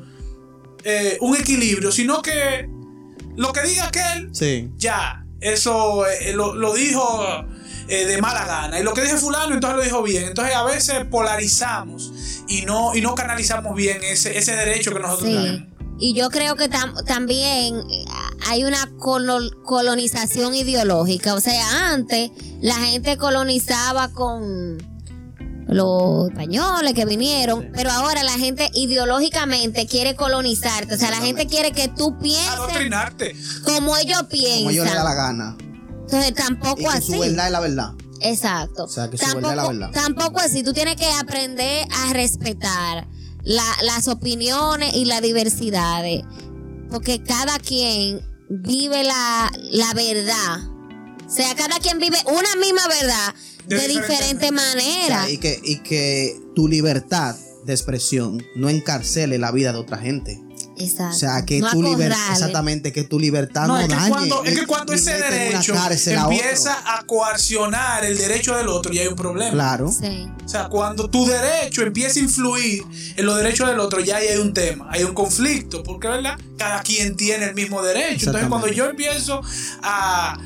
eh, 0.84 1.18
un 1.20 1.36
equilibrio, 1.36 1.92
sino 1.92 2.22
que 2.22 2.68
lo 3.36 3.52
que 3.52 3.62
diga 3.62 3.86
aquel, 3.88 4.30
Sí. 4.34 4.70
ya, 4.76 5.24
eso 5.40 6.06
eh, 6.06 6.32
lo, 6.32 6.54
lo 6.54 6.74
dijo 6.74 7.22
eh, 7.90 8.06
de 8.06 8.20
mala 8.22 8.44
gana. 8.46 8.78
Y 8.78 8.82
lo 8.82 8.94
que 8.94 9.02
dice 9.02 9.16
fulano, 9.18 9.52
entonces 9.54 9.76
lo 9.76 9.82
dijo 9.84 10.02
bien. 10.02 10.24
Entonces 10.24 10.54
a 10.54 10.62
veces 10.64 11.04
polarizamos 11.10 12.12
y 12.48 12.62
no, 12.62 12.94
y 12.94 13.00
no 13.00 13.14
canalizamos 13.14 13.74
bien 13.74 13.98
ese, 14.02 14.38
ese 14.38 14.52
derecho 14.56 14.92
que 14.92 15.00
nosotros 15.00 15.28
Sí. 15.28 15.34
tenemos. 15.36 15.68
Y 16.02 16.14
yo 16.14 16.30
creo 16.30 16.56
que 16.56 16.70
tam- 16.70 17.04
también 17.04 17.74
eh, 17.90 18.04
hay 18.48 18.64
una 18.64 18.88
colo- 18.98 19.50
colonización 19.64 20.54
ideológica. 20.54 21.34
O 21.34 21.40
sea, 21.40 21.92
antes 21.92 22.30
la 22.62 22.74
gente 22.76 23.18
colonizaba 23.18 24.08
con 24.08 24.78
los 25.68 26.28
españoles 26.30 26.94
que 26.94 27.04
vinieron, 27.04 27.60
Sí. 27.62 27.68
pero 27.74 27.90
ahora 27.90 28.22
la 28.22 28.32
gente 28.32 28.70
ideológicamente 28.74 29.86
quiere 29.86 30.16
colonizarte. 30.16 30.94
O 30.94 30.98
sea, 30.98 31.10
la 31.10 31.18
gente 31.20 31.46
quiere 31.46 31.72
que 31.72 31.88
tú 31.88 32.18
pienses 32.18 32.48
Adoctrinarte. 32.48 33.36
como 33.64 33.96
ellos 33.98 34.22
piensan. 34.30 34.58
Como 34.58 34.70
ellos 34.70 34.86
le 34.86 34.94
da 34.94 35.04
la 35.04 35.14
gana. 35.14 35.56
Entonces 36.10 36.30
Y 36.30 36.34
tampoco 36.34 36.76
que 36.76 36.86
así. 36.86 37.12
su 37.12 37.18
verdad 37.20 37.46
es 37.46 37.52
la 37.52 37.60
verdad. 37.60 37.92
Exacto. 38.22 38.84
O 38.84 38.88
sea, 38.88 39.08
que 39.10 39.16
su 39.18 39.24
verdad 39.34 39.50
es 39.52 39.56
la 39.56 39.66
verdad. 39.68 39.90
tampoco 39.92 40.40
así. 40.40 40.62
Tú 40.62 40.72
tienes 40.72 40.96
que 40.96 41.06
aprender 41.06 41.86
a 41.90 42.12
respetar 42.12 43.08
la- 43.42 43.76
las 43.82 44.08
opiniones 44.08 44.94
y 44.94 45.04
las 45.06 45.22
diversidades. 45.22 46.22
Porque 46.90 47.22
cada 47.22 47.58
quien 47.58 48.20
vive 48.50 49.04
la, 49.04 49.50
la 49.70 49.94
verdad. 49.94 50.58
O 51.26 51.30
sea, 51.32 51.54
cada 51.54 51.78
quien 51.78 51.98
vive 52.00 52.18
una 52.26 52.56
misma 52.60 52.86
verdad 52.88 53.34
De 53.68 53.76
de, 53.76 53.86
diferente 53.88 54.46
diferente 54.46 54.48
O 54.48 54.52
manera. 54.52 55.22
sea, 55.24 55.30
y, 55.30 55.38
que, 55.38 55.60
y 55.62 55.76
que 55.78 56.36
tu 56.56 56.66
libertad 56.66 57.36
de 57.64 57.72
expresión 57.72 58.42
no 58.56 58.68
encarcele 58.68 59.38
la 59.38 59.52
vida 59.52 59.72
de 59.72 59.78
otra 59.78 59.98
gente. 59.98 60.42
Exacto. 60.80 61.16
O 61.16 61.18
sea, 61.18 61.44
que 61.44 61.60
No 61.60 61.70
tu 61.70 61.82
libertad, 61.82 62.32
exactamente, 62.32 62.92
que 62.92 63.04
tu 63.04 63.18
libertad 63.18 63.66
no, 63.66 63.74
No, 63.74 63.80
es, 63.80 63.88
que 63.88 63.94
dañe. 63.94 64.10
cuando, 64.10 64.44
es 64.44 64.58
que 64.58 64.66
cuando 64.66 64.92
ese 64.92 65.12
derecho 65.12 65.74
cárcel 65.74 66.18
empieza 66.18 66.76
a 66.96 67.04
coaccionar 67.04 68.04
el 68.04 68.16
derecho 68.16 68.56
del 68.56 68.68
otro, 68.68 68.92
ya 68.92 69.02
hay 69.02 69.08
un 69.08 69.16
problema. 69.16 69.52
Claro. 69.52 69.90
Sí. 69.90 70.28
O 70.44 70.48
sea, 70.48 70.68
cuando 70.68 71.08
tu 71.08 71.26
derecho 71.26 71.82
empieza 71.82 72.18
a 72.18 72.22
influir 72.22 72.82
en 73.16 73.26
los 73.26 73.36
derechos 73.36 73.68
del 73.68 73.78
otro, 73.80 74.00
ya 74.00 74.16
ahí 74.16 74.28
hay 74.28 74.38
un 74.38 74.52
tema, 74.52 74.88
hay 74.90 75.04
un 75.04 75.14
conflicto, 75.14 75.82
porque 75.82 76.08
¿verdad? 76.08 76.38
Cada 76.58 76.82
quien 76.82 77.16
tiene 77.16 77.46
el 77.46 77.54
mismo 77.54 77.82
derecho. 77.82 78.26
Entonces, 78.26 78.48
cuando 78.48 78.68
yo 78.68 78.86
empiezo 78.86 79.40
a, 79.82 80.38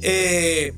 eh, 0.00 0.74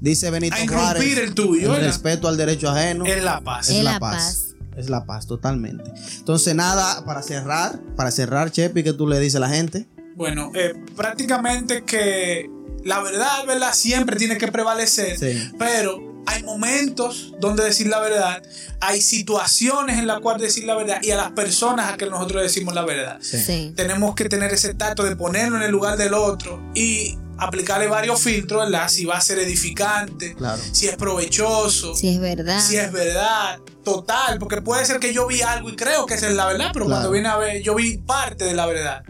Dice 0.00 0.30
Benito 0.30 0.56
a 0.56 0.68
Juárez, 0.68 1.18
el 1.18 1.34
tuyo, 1.34 1.70
¿verdad? 1.72 1.86
respeto 1.86 2.28
al 2.28 2.36
derecho 2.36 2.70
ajeno 2.70 3.04
es 3.04 3.22
la 3.22 3.40
paz. 3.40 3.68
es 3.68 3.82
la 3.82 3.98
paz. 3.98 4.47
Es 4.78 4.88
la 4.88 5.04
paz, 5.04 5.26
totalmente. 5.26 5.90
Entonces, 6.18 6.54
nada, 6.54 7.04
para 7.04 7.22
cerrar, 7.22 7.80
para 7.96 8.10
cerrar, 8.10 8.50
Chepi, 8.52 8.82
¿qué 8.84 8.92
tú 8.92 9.06
le 9.08 9.18
dices 9.18 9.36
a 9.36 9.40
la 9.40 9.48
gente? 9.48 9.88
Bueno, 10.14 10.52
eh, 10.54 10.74
prácticamente 10.96 11.84
que 11.84 12.48
la 12.84 13.00
verdad, 13.00 13.44
¿verdad? 13.46 13.72
Siempre 13.74 14.16
tiene 14.16 14.38
que 14.38 14.48
prevalecer, 14.48 15.18
Sí. 15.18 15.50
pero 15.58 16.22
hay 16.26 16.42
momentos 16.42 17.34
donde 17.40 17.64
decir 17.64 17.88
la 17.88 18.00
verdad, 18.00 18.42
hay 18.80 19.00
situaciones 19.00 19.98
en 19.98 20.06
las 20.06 20.20
cuales 20.20 20.42
decir 20.42 20.64
la 20.64 20.76
verdad 20.76 20.98
y 21.02 21.10
a 21.10 21.16
las 21.16 21.32
personas 21.32 21.92
a 21.92 21.96
que 21.96 22.06
nosotros 22.06 22.42
decimos 22.42 22.74
la 22.74 22.84
verdad. 22.84 23.18
Sí. 23.20 23.38
Sí. 23.38 23.72
tenemos 23.76 24.14
que 24.14 24.28
tener 24.28 24.52
ese 24.52 24.74
tacto 24.74 25.02
de 25.04 25.16
ponerlo 25.16 25.56
en 25.56 25.62
el 25.64 25.70
lugar 25.72 25.96
del 25.98 26.14
otro 26.14 26.60
y 26.74 27.16
aplicarle 27.38 27.86
varios 27.86 28.20
filtros, 28.20 28.64
¿verdad? 28.64 28.88
Si 28.88 29.04
va 29.06 29.16
a 29.16 29.20
ser 29.20 29.38
edificante, 29.38 30.34
Claro. 30.34 30.60
si 30.72 30.86
es 30.88 30.96
provechoso, 30.96 31.94
Sí, 31.94 32.08
es 32.08 32.20
verdad. 32.20 32.60
si 32.60 32.76
es 32.76 32.90
verdad, 32.92 33.60
total, 33.94 34.38
porque 34.38 34.60
puede 34.62 34.84
ser 34.86 34.98
que 35.00 35.12
yo 35.12 35.26
vi 35.26 35.42
algo 35.42 35.68
y 35.70 35.76
creo 35.76 36.06
que 36.06 36.14
esa 36.14 36.28
es 36.28 36.34
la 36.34 36.46
verdad, 36.46 36.70
pero 36.72 36.86
Claro. 36.86 37.00
cuando 37.00 37.10
viene 37.12 37.28
a 37.28 37.36
ver, 37.36 37.62
yo 37.62 37.74
vi 37.74 37.98
parte 37.98 38.44
de 38.44 38.54
la 38.54 38.66
verdad. 38.66 39.02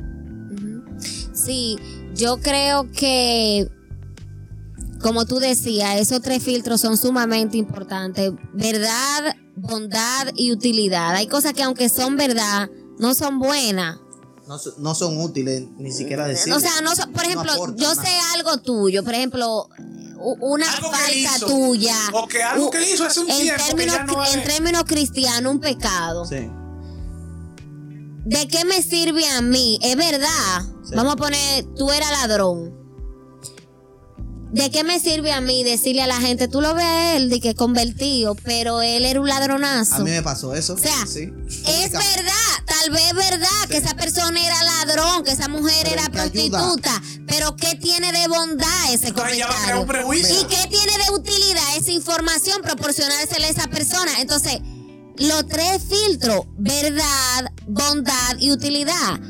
Sí, 1.33 1.77
yo 2.14 2.38
creo 2.38 2.91
que, 2.91 3.69
como 5.01 5.25
tú 5.25 5.38
decías, 5.38 6.01
esos 6.01 6.21
tres 6.21 6.43
filtros 6.43 6.81
son 6.81 6.97
sumamente 6.97 7.57
importantes. 7.57 8.33
Verdad, 8.55 9.35
bondad 9.57 10.29
y 10.35 10.53
utilidad. 10.53 11.14
Hay 11.14 11.27
cosas 11.29 11.53
que 11.53 11.62
aunque 11.62 11.88
son 11.88 12.17
verdad, 12.17 12.69
no 12.99 13.14
son 13.14 13.38
buenas. 13.38 13.99
No, 14.49 14.57
no 14.79 14.95
son 14.95 15.19
útiles 15.21 15.64
ni 15.77 15.93
siquiera 15.93 16.27
decir. 16.27 16.53
O 16.55 16.59
sea, 16.61 16.81
no 16.83 16.97
son- 16.97 17.12
por 17.12 17.25
ejemplo, 17.25 17.53
yo 17.77 17.95
nada. 17.95 18.03
sé 18.03 18.11
algo 18.35 18.57
tuyo, 18.59 19.05
por 19.05 19.14
ejemplo, 19.14 19.69
una 20.20 20.66
que 20.66 20.83
falta 20.83 21.46
tuya. 21.46 21.96
o 22.12 22.26
que 22.26 22.42
algo 22.42 22.70
que 22.70 22.92
hizo 22.92 23.04
hace 23.04 23.20
un 23.20 23.31
en 23.31 23.37
tiempo 23.38 23.64
que 23.64 23.87
términos, 23.87 23.96
ya 23.96 24.04
no 24.04 24.24
en 24.26 24.44
términos 24.44 24.85
cristianos, 24.85 25.52
un 25.52 25.61
pecado. 25.61 26.24
Sí. 26.24 26.50
¿De 28.24 28.46
qué 28.48 28.64
me 28.64 28.83
sirve 28.83 29.26
a 29.26 29.40
mí? 29.40 29.78
Es 29.83 29.96
verdad. 29.96 30.62
Sí. 30.85 30.94
Vamos 30.94 31.14
a 31.14 31.16
poner, 31.16 31.64
tú 31.76 31.90
eras 31.90 32.11
ladrón. 32.11 32.78
¿De 34.51 34.71
qué 34.71 34.83
me 34.83 34.99
sirve 34.99 35.33
a 35.33 35.43
mí 35.43 35.63
decirle 35.63 36.03
a 36.03 36.07
la 36.07 36.21
gente, 36.21 36.49
tú 36.49 36.63
lo 36.63 36.75
ves 36.75 36.85
a 36.85 37.17
él 37.17 37.29
de 37.29 37.39
que 37.39 37.55
convertido, 37.55 38.35
pero 38.35 38.81
él 38.81 39.05
era 39.05 39.21
un 39.21 39.29
ladronazo? 39.29 39.97
A 39.97 39.99
mí 39.99 40.11
me 40.11 40.23
pasó 40.23 40.55
eso. 40.55 40.75
O 40.75 40.79
sea, 40.79 41.07
sí. 41.07 41.31
Es 41.67 41.93
verdad, 41.93 42.33
tal 42.67 42.91
vez 42.91 43.03
es 43.09 43.15
verdad 43.15 43.69
que 43.69 43.77
esa 43.77 43.95
persona 43.95 44.41
era 44.41 44.57
ladrón, 44.65 45.23
que 45.25 45.33
esa 45.33 45.49
mujer 45.49 45.77
Pero 45.83 46.01
era 46.01 46.09
prostituta, 46.11 47.03
Pero 47.27 47.57
¿qué 47.57 47.75
tiene 47.75 48.11
de 48.11 48.27
bondad 48.29 48.93
ese 48.93 49.13
comentario? 49.13 49.83
un. 50.07 50.17
¿Y 50.17 50.45
qué 50.47 50.67
tiene 50.69 50.93
de 51.05 51.13
utilidad 51.13 51.77
esa 51.77 51.91
información 51.91 52.63
proporcionársela 52.63 53.49
a 53.49 53.51
esa 53.51 53.67
persona? 53.69 54.13
Entonces, 54.21 54.61
los 55.19 55.47
tres 55.47 55.83
filtros, 55.83 56.47
verdad, 56.57 57.53
bondad 57.67 58.39
y 58.39 58.51
utilidad. 58.51 59.21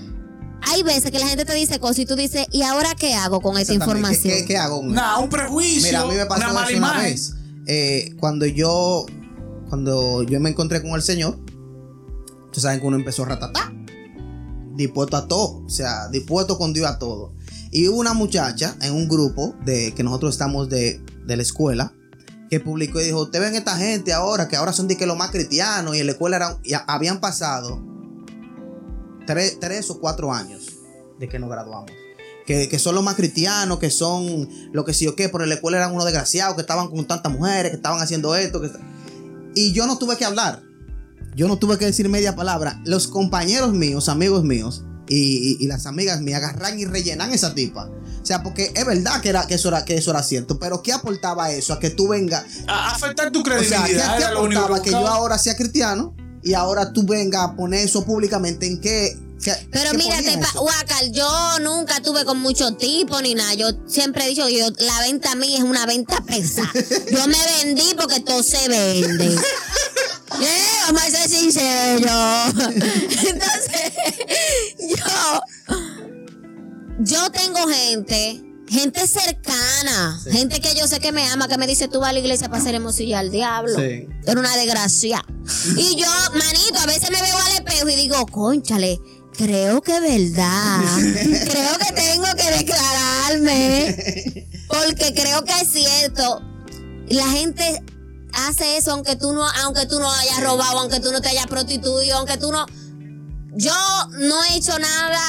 Hay 0.63 0.83
veces 0.83 1.11
que 1.11 1.19
la 1.19 1.27
gente 1.29 1.45
te 1.45 1.55
dice 1.55 1.79
cosas 1.79 2.01
y 2.01 2.07
tú 2.07 2.17
dices, 2.17 2.47
¿y 2.51 2.63
ahora 2.63 2.95
qué 2.95 3.15
hago 3.15 3.41
con 3.41 3.57
esta 3.59 3.73
Exactamente. 3.73 4.09
información? 4.09 4.35
¿Qué, 4.35 4.41
qué, 4.43 4.47
qué 4.47 4.57
hago? 4.59 4.81
con 4.81 4.93
Nada, 4.93 5.19
un 5.19 5.29
prejuicio. 5.29 5.83
Mira, 5.83 6.01
a 6.03 6.07
mí 6.07 6.15
me 6.15 6.27
pasó 6.27 6.51
una 6.51 6.69
eso 6.69 6.79
una 6.79 6.99
vez. 6.99 7.35
Eh, 7.67 8.15
cuando 8.19 8.47
yo 8.47 9.07
cuando 9.69 10.23
yo 10.23 10.41
me 10.41 10.51
encontré 10.51 10.83
con 10.83 10.93
el 10.93 11.03
Señor, 11.03 11.39
ustedes 12.47 12.63
saben 12.63 12.81
que 12.81 12.87
uno 12.87 12.97
empezó 12.97 13.25
a 13.25 13.27
ratatá. 13.27 13.73
Dispuesto 14.75 15.17
a 15.17 15.29
todo. 15.29 15.65
O 15.65 15.71
sea, 15.71 16.09
dispuesto 16.09 16.57
con 16.57 16.73
Dios 16.73 16.87
a 16.87 16.99
todo. 16.99 17.35
Y 17.71 17.89
hubo 17.89 17.99
una 17.99 18.15
muchacha 18.15 18.77
en 18.81 18.95
un 18.95 19.09
grupo 19.09 19.55
de 19.65 19.93
que 19.93 20.03
nosotros 20.03 20.35
estamos 20.35 20.69
de, 20.69 21.01
de 21.27 21.37
la 21.37 21.43
escuela 21.43 21.93
que 22.49 22.61
publicó 22.61 22.99
y 23.01 23.05
dijo, 23.05 23.23
ustedes 23.23 23.45
ven 23.45 23.55
esta 23.57 23.77
gente 23.77 24.15
ahora, 24.15 24.49
que 24.49 24.57
ahora 24.57 24.73
son 24.73 24.89
de 24.89 24.97
que 24.97 25.05
los 25.05 25.19
más 25.19 25.31
cristianos 25.31 25.95
y 25.95 26.01
en 26.01 26.07
la 26.07 26.13
escuela 26.13 26.37
eran, 26.37 26.57
y 26.65 26.73
habían 26.87 27.21
pasado 27.21 27.85
tres, 29.29 29.61
tres 29.61 29.89
o 29.91 30.01
cuatro 30.01 30.33
años 30.33 30.67
de 31.21 31.29
que 31.29 31.39
nos 31.39 31.49
graduamos. 31.51 31.91
Que, 32.47 32.69
que 32.69 32.79
son 32.79 32.95
los 32.95 33.05
más 33.05 33.15
cristianos, 33.15 33.79
que 33.79 33.91
son 33.91 34.49
lo 34.73 34.85
que 34.87 34.95
sí 34.95 35.07
o 35.07 35.15
qué, 35.15 35.29
pero 35.29 35.45
en 35.45 35.51
la 35.51 35.57
escuela 35.57 35.77
eran 35.77 35.93
unos 35.93 36.07
desgraciados 36.07 36.55
que 36.55 36.63
estaban 36.63 36.89
con 36.89 37.07
tantas 37.07 37.31
mujeres, 37.31 37.71
que 37.71 37.77
estaban 37.77 38.01
haciendo 38.01 38.35
esto. 38.35 38.61
Que... 38.63 38.71
Y 39.55 39.73
yo 39.73 39.87
no 39.87 39.99
tuve 39.99 40.17
que 40.17 40.25
hablar. 40.25 40.63
Yo 41.37 41.47
no 41.47 41.59
tuve 41.59 41.77
que 41.77 41.85
decir 41.85 42.09
media 42.09 42.35
palabra. 42.35 42.81
Los 42.87 43.07
compañeros 43.07 43.75
míos, 43.75 44.09
amigos 44.09 44.45
míos 44.45 44.83
y, 45.09 45.17
y- 45.17 45.57
y 45.65 45.67
las 45.67 45.85
amigas 45.87 46.21
mías 46.23 46.43
agarran 46.43 46.79
y 46.79 46.87
rellenan 46.87 47.33
esa 47.35 47.55
tipa. 47.55 47.91
O 48.23 48.27
sea, 48.29 48.43
porque 48.43 48.73
es 48.75 48.85
verdad 48.87 49.21
que, 49.21 49.29
era, 49.29 49.47
que, 49.47 49.55
eso 49.55 49.69
era, 49.69 49.85
que 49.85 49.97
eso 49.97 50.11
era 50.11 50.23
cierto, 50.23 50.59
pero 50.59 50.83
¿qué 50.83 50.93
aportaba 50.93 51.51
eso 51.51 51.73
a 51.75 51.79
que 51.79 51.91
tú 51.91 52.09
vengas? 52.09 52.45
A- 52.67 52.93
afectar 52.95 53.31
tu 53.31 53.41
O 53.41 53.45
sea, 53.45 53.59
¿qué, 53.59 53.67
credibilidad. 53.69 54.19
qué 54.19 54.35
lo 54.35 54.43
único 54.45 54.61
aportaba 54.63 54.83
que 54.85 54.91
yo 54.91 55.07
ahora 55.07 55.39
sea 55.39 55.55
cristiano 55.57 56.15
y 56.49 56.55
ahora 56.55 56.93
tú 56.93 57.03
vengas 57.05 57.43
a 57.51 57.55
poner 57.57 57.85
eso 57.85 58.05
públicamente 58.05 58.67
en 58.67 58.81
qué? 58.81 59.17
Pero 59.71 59.93
qué 59.93 59.99
mira, 59.99 60.17
ponía 60.17 60.33
te 60.33 60.39
pa- 60.39 60.49
eso? 60.49 60.63
Huacal, 60.63 61.13
yo 61.13 61.59
nunca 61.61 62.01
tuve 62.03 62.25
con 62.25 62.41
mucho 62.41 62.75
tipo 62.77 63.21
ni 63.21 63.35
nada. 63.35 63.53
Yo 63.55 63.67
siempre 63.87 64.25
he 64.25 64.29
dicho 64.31 64.47
que 64.47 64.59
yo, 64.59 64.67
la 64.79 65.01
venta 65.01 65.35
mía 65.35 65.59
es 65.59 65.63
una 65.65 65.85
venta 65.87 66.21
pesada. 66.23 66.73
Yo 67.13 67.27
me 67.29 67.37
vendí 67.63 67.95
porque 67.97 68.21
todo 68.21 68.43
se 68.43 68.67
vende. 68.69 69.37
Vamos 70.87 71.03
a 71.03 71.11
ser 71.11 71.29
sinceros. 71.29 72.55
Entonces, 73.29 73.93
yo, 74.81 75.41
yo 77.01 77.31
tengo 77.31 77.67
gente, 77.69 78.43
gente 78.71 79.07
cercana, 79.07 80.21
Sí. 80.23 80.31
gente 80.33 80.61
que 80.61 80.75
yo 80.75 80.87
sé 80.87 81.01
que 81.01 81.13
me 81.13 81.27
ama, 81.29 81.49
que 81.49 81.57
me 81.59 81.67
dice, 81.67 81.89
tú 81.89 82.01
vas 82.01 82.11
a 82.11 82.13
la 82.13 82.19
iglesia 82.19 82.49
para 82.49 82.61
hacer 82.61 82.75
hermosilla 82.75 83.19
al 83.19 83.31
diablo. 83.31 83.75
Sí. 83.79 84.07
Era 84.27 84.41
una 84.41 84.57
desgracia. 84.57 85.25
Y 85.77 85.97
yo, 85.97 86.07
manito, 86.35 86.79
a 86.79 86.87
veces 86.87 87.11
me 87.11 87.21
veo 87.23 87.37
al 87.39 87.53
espejo 87.53 87.89
y 87.89 87.97
digo, 87.97 88.27
conchale, 88.27 88.99
creo 89.37 89.81
que 89.81 89.97
es 89.97 90.01
verdad. 90.01 90.81
creo 91.51 91.79
que 91.79 91.93
tengo 91.95 92.27
que 92.37 92.51
declararme. 92.59 94.49
Porque 94.69 95.15
creo 95.15 95.45
que 95.45 95.53
es 95.53 95.73
cierto. 95.73 96.43
La 97.09 97.27
gente 97.29 97.83
hace 98.35 98.77
eso 98.77 98.93
aunque 98.93 99.17
tú 99.17 99.33
no, 99.33 99.49
aunque 99.65 99.87
tú 99.87 99.99
no 99.99 100.11
hayas 100.11 100.43
robado, 100.43 100.81
aunque 100.81 101.01
tú 101.01 101.11
no 101.11 101.21
te 101.23 101.29
hayas 101.31 101.47
prostituido, 101.47 102.19
aunque 102.19 102.37
tú 102.37 102.53
no. 102.53 102.67
Yo 103.55 103.73
no 104.19 104.45
he 104.45 104.57
hecho 104.57 104.79
nada 104.79 105.21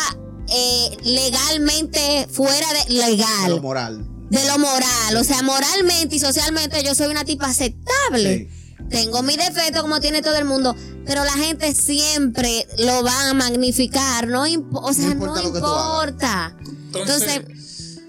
eh, 0.51 0.97
legalmente 1.03 2.27
fuera 2.31 2.67
de 2.85 2.93
legal 2.93 3.49
Lo 3.49 3.61
moral. 3.61 4.05
de 4.29 4.45
lo 4.47 4.57
moral. 4.59 5.17
O 5.17 5.23
sea, 5.23 5.41
moralmente 5.43 6.15
y 6.15 6.19
socialmente 6.19 6.83
yo 6.83 6.93
soy 6.95 7.07
una 7.07 7.23
tipa 7.25 7.47
aceptable. 7.47 8.49
Tengo 8.89 9.21
mi 9.21 9.35
defecto 9.37 9.81
como 9.81 9.99
tiene 9.99 10.21
todo 10.21 10.35
el 10.37 10.45
mundo, 10.45 10.75
pero 11.05 11.23
la 11.23 11.33
gente 11.33 11.75
siempre 11.75 12.65
lo 12.79 13.03
va 13.03 13.29
a 13.29 13.33
magnificar, 13.33 14.27
no 14.27 14.47
impo- 14.47 14.79
o 14.81 14.93
sea, 14.93 15.13
no 15.13 15.39
importa. 15.43 16.55
Entonces, 16.87 17.21
Entonces, 17.35 17.99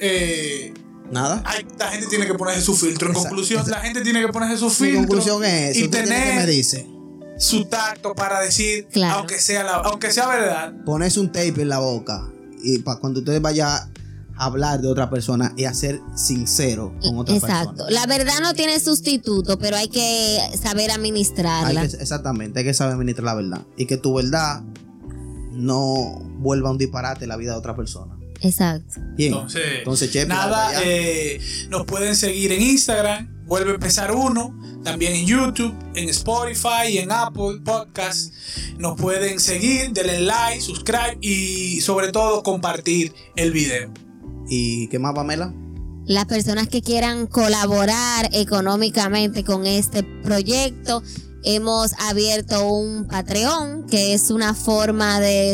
eh, 0.00 0.74
Nada. 1.10 1.42
hay- 1.46 1.66
la 1.78 1.88
gente 1.90 2.06
tiene 2.08 2.26
que 2.26 2.34
ponerse 2.34 2.60
su 2.62 2.74
filtro. 2.76 3.06
En 3.08 3.12
Exacto, 3.12 3.28
conclusión, 3.30 3.60
exacto. 3.60 3.78
la 3.78 3.84
gente 3.84 4.02
tiene 4.02 4.20
que 4.20 4.28
ponerse 4.32 4.58
su 4.58 4.66
Mi 4.66 4.70
filtro. 4.74 4.98
conclusión 5.00 5.44
es 5.44 5.70
eso. 5.70 5.80
y 5.80 5.84
¿Usted 5.84 6.04
tiene 6.04 6.16
que 6.20 6.24
me 6.26 6.30
tener 6.32 6.46
dice? 6.48 6.86
Su 7.40 7.64
tacto 7.64 8.14
para 8.14 8.40
decir, 8.40 8.86
Claro. 8.92 9.18
aunque 9.18 9.40
sea 9.40 9.64
la, 9.64 9.74
aunque 9.76 10.12
sea 10.12 10.28
verdad. 10.28 10.72
Ponerse 10.84 11.18
un 11.20 11.28
tape 11.32 11.62
en 11.62 11.68
la 11.68 11.78
boca 11.78 12.28
y 12.62 12.78
para 12.80 13.00
cuando 13.00 13.20
ustedes 13.20 13.40
vayan 13.40 13.68
a 13.68 13.88
hablar 14.44 14.80
de 14.80 14.88
otra 14.88 15.10
persona 15.10 15.52
y 15.56 15.64
a 15.64 15.74
ser 15.74 16.00
sincero 16.14 16.94
con 17.02 17.18
otra 17.18 17.34
exacto. 17.34 17.72
persona. 17.84 17.90
La 17.90 18.06
verdad 18.06 18.40
no 18.42 18.54
tiene 18.54 18.78
sustituto, 18.80 19.58
pero 19.58 19.76
hay 19.76 19.88
que 19.88 20.38
saber 20.62 20.90
Hay 20.90 20.96
administrarla. 20.96 21.88
que- 21.88 21.96
exactamente, 21.96 22.58
hay 22.60 22.64
que 22.64 22.74
saber 22.74 22.94
administrar 22.94 23.24
la 23.26 23.34
verdad. 23.34 23.66
Y 23.76 23.86
que 23.86 23.96
tu 23.96 24.14
verdad 24.14 24.62
no 25.52 26.20
vuelva 26.38 26.70
un 26.70 26.78
disparate 26.78 27.24
en 27.24 27.28
la 27.30 27.36
vida 27.36 27.52
de 27.52 27.58
otra 27.58 27.74
persona. 27.76 28.16
Exacto. 28.42 29.00
Bien. 29.16 29.34
Entonces, 29.34 29.62
Entonces, 29.78 30.10
Chepe, 30.10 30.26
nada, 30.28 30.72
eh, 30.82 31.40
nos 31.68 31.84
pueden 31.84 32.16
seguir 32.16 32.52
en 32.52 32.62
Instagram, 32.62 33.39
vuelve 33.50 33.72
a 33.72 33.74
empezar 33.74 34.12
uno, 34.14 34.56
también 34.84 35.12
en 35.12 35.26
YouTube, 35.26 35.74
en 35.96 36.08
Spotify 36.08 36.86
y 36.88 36.98
en 36.98 37.10
Apple 37.10 37.58
Podcast. 37.64 38.32
Nos 38.78 38.98
pueden 38.98 39.40
seguir, 39.40 39.90
denle 39.90 40.20
like, 40.20 40.60
subscribe 40.60 41.18
y 41.20 41.80
sobre 41.80 42.12
todo 42.12 42.44
compartir 42.44 43.12
el 43.34 43.50
video. 43.50 43.92
¿Y 44.48 44.86
qué 44.86 45.00
más, 45.00 45.14
Pamela? 45.16 45.52
Las 46.06 46.26
personas 46.26 46.68
que 46.68 46.80
quieran 46.80 47.26
colaborar 47.26 48.28
económicamente 48.32 49.42
con 49.42 49.66
este 49.66 50.04
proyecto, 50.04 51.02
hemos 51.42 51.92
abierto 51.98 52.68
un 52.68 53.08
Patreon, 53.08 53.88
que 53.88 54.14
es 54.14 54.30
una 54.30 54.54
forma 54.54 55.18
de 55.18 55.50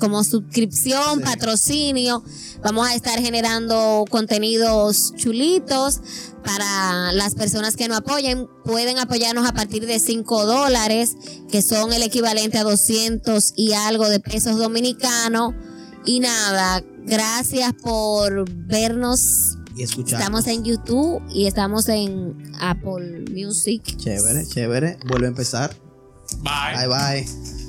como 0.00 0.24
suscripción, 0.24 1.18
Sí. 1.18 1.24
patrocinio. 1.24 2.24
Vamos 2.64 2.88
a 2.88 2.94
estar 2.94 3.20
generando 3.20 4.04
contenidos 4.10 5.14
chulitos 5.16 6.00
para 6.44 7.12
las 7.12 7.34
personas 7.34 7.76
que 7.76 7.86
nos 7.86 7.98
apoyen. 7.98 8.48
Pueden 8.64 8.98
apoyarnos 8.98 9.48
a 9.48 9.52
partir 9.52 9.86
de 9.86 9.98
5 10.00 10.46
dólares, 10.46 11.14
que 11.50 11.62
son 11.62 11.92
el 11.92 12.02
equivalente 12.02 12.58
a 12.58 12.64
200 12.64 13.52
y 13.56 13.72
algo 13.74 14.08
de 14.08 14.20
pesos 14.20 14.58
dominicanos. 14.58 15.54
Y 16.04 16.20
nada, 16.20 16.82
gracias 17.04 17.72
por 17.82 18.50
vernos 18.66 19.56
Y 19.76 19.82
escuchar. 19.82 20.18
Estamos 20.20 20.46
en 20.46 20.64
YouTube 20.64 21.22
y 21.32 21.46
estamos 21.46 21.88
en 21.88 22.52
Apple 22.60 23.24
Music. 23.30 23.82
Chévere, 23.96 24.46
chévere. 24.46 24.98
Vuelve 25.06 25.26
a 25.26 25.30
empezar. 25.30 25.76
Bye. 26.42 26.76
Bye, 26.76 26.88
bye. 26.88 27.59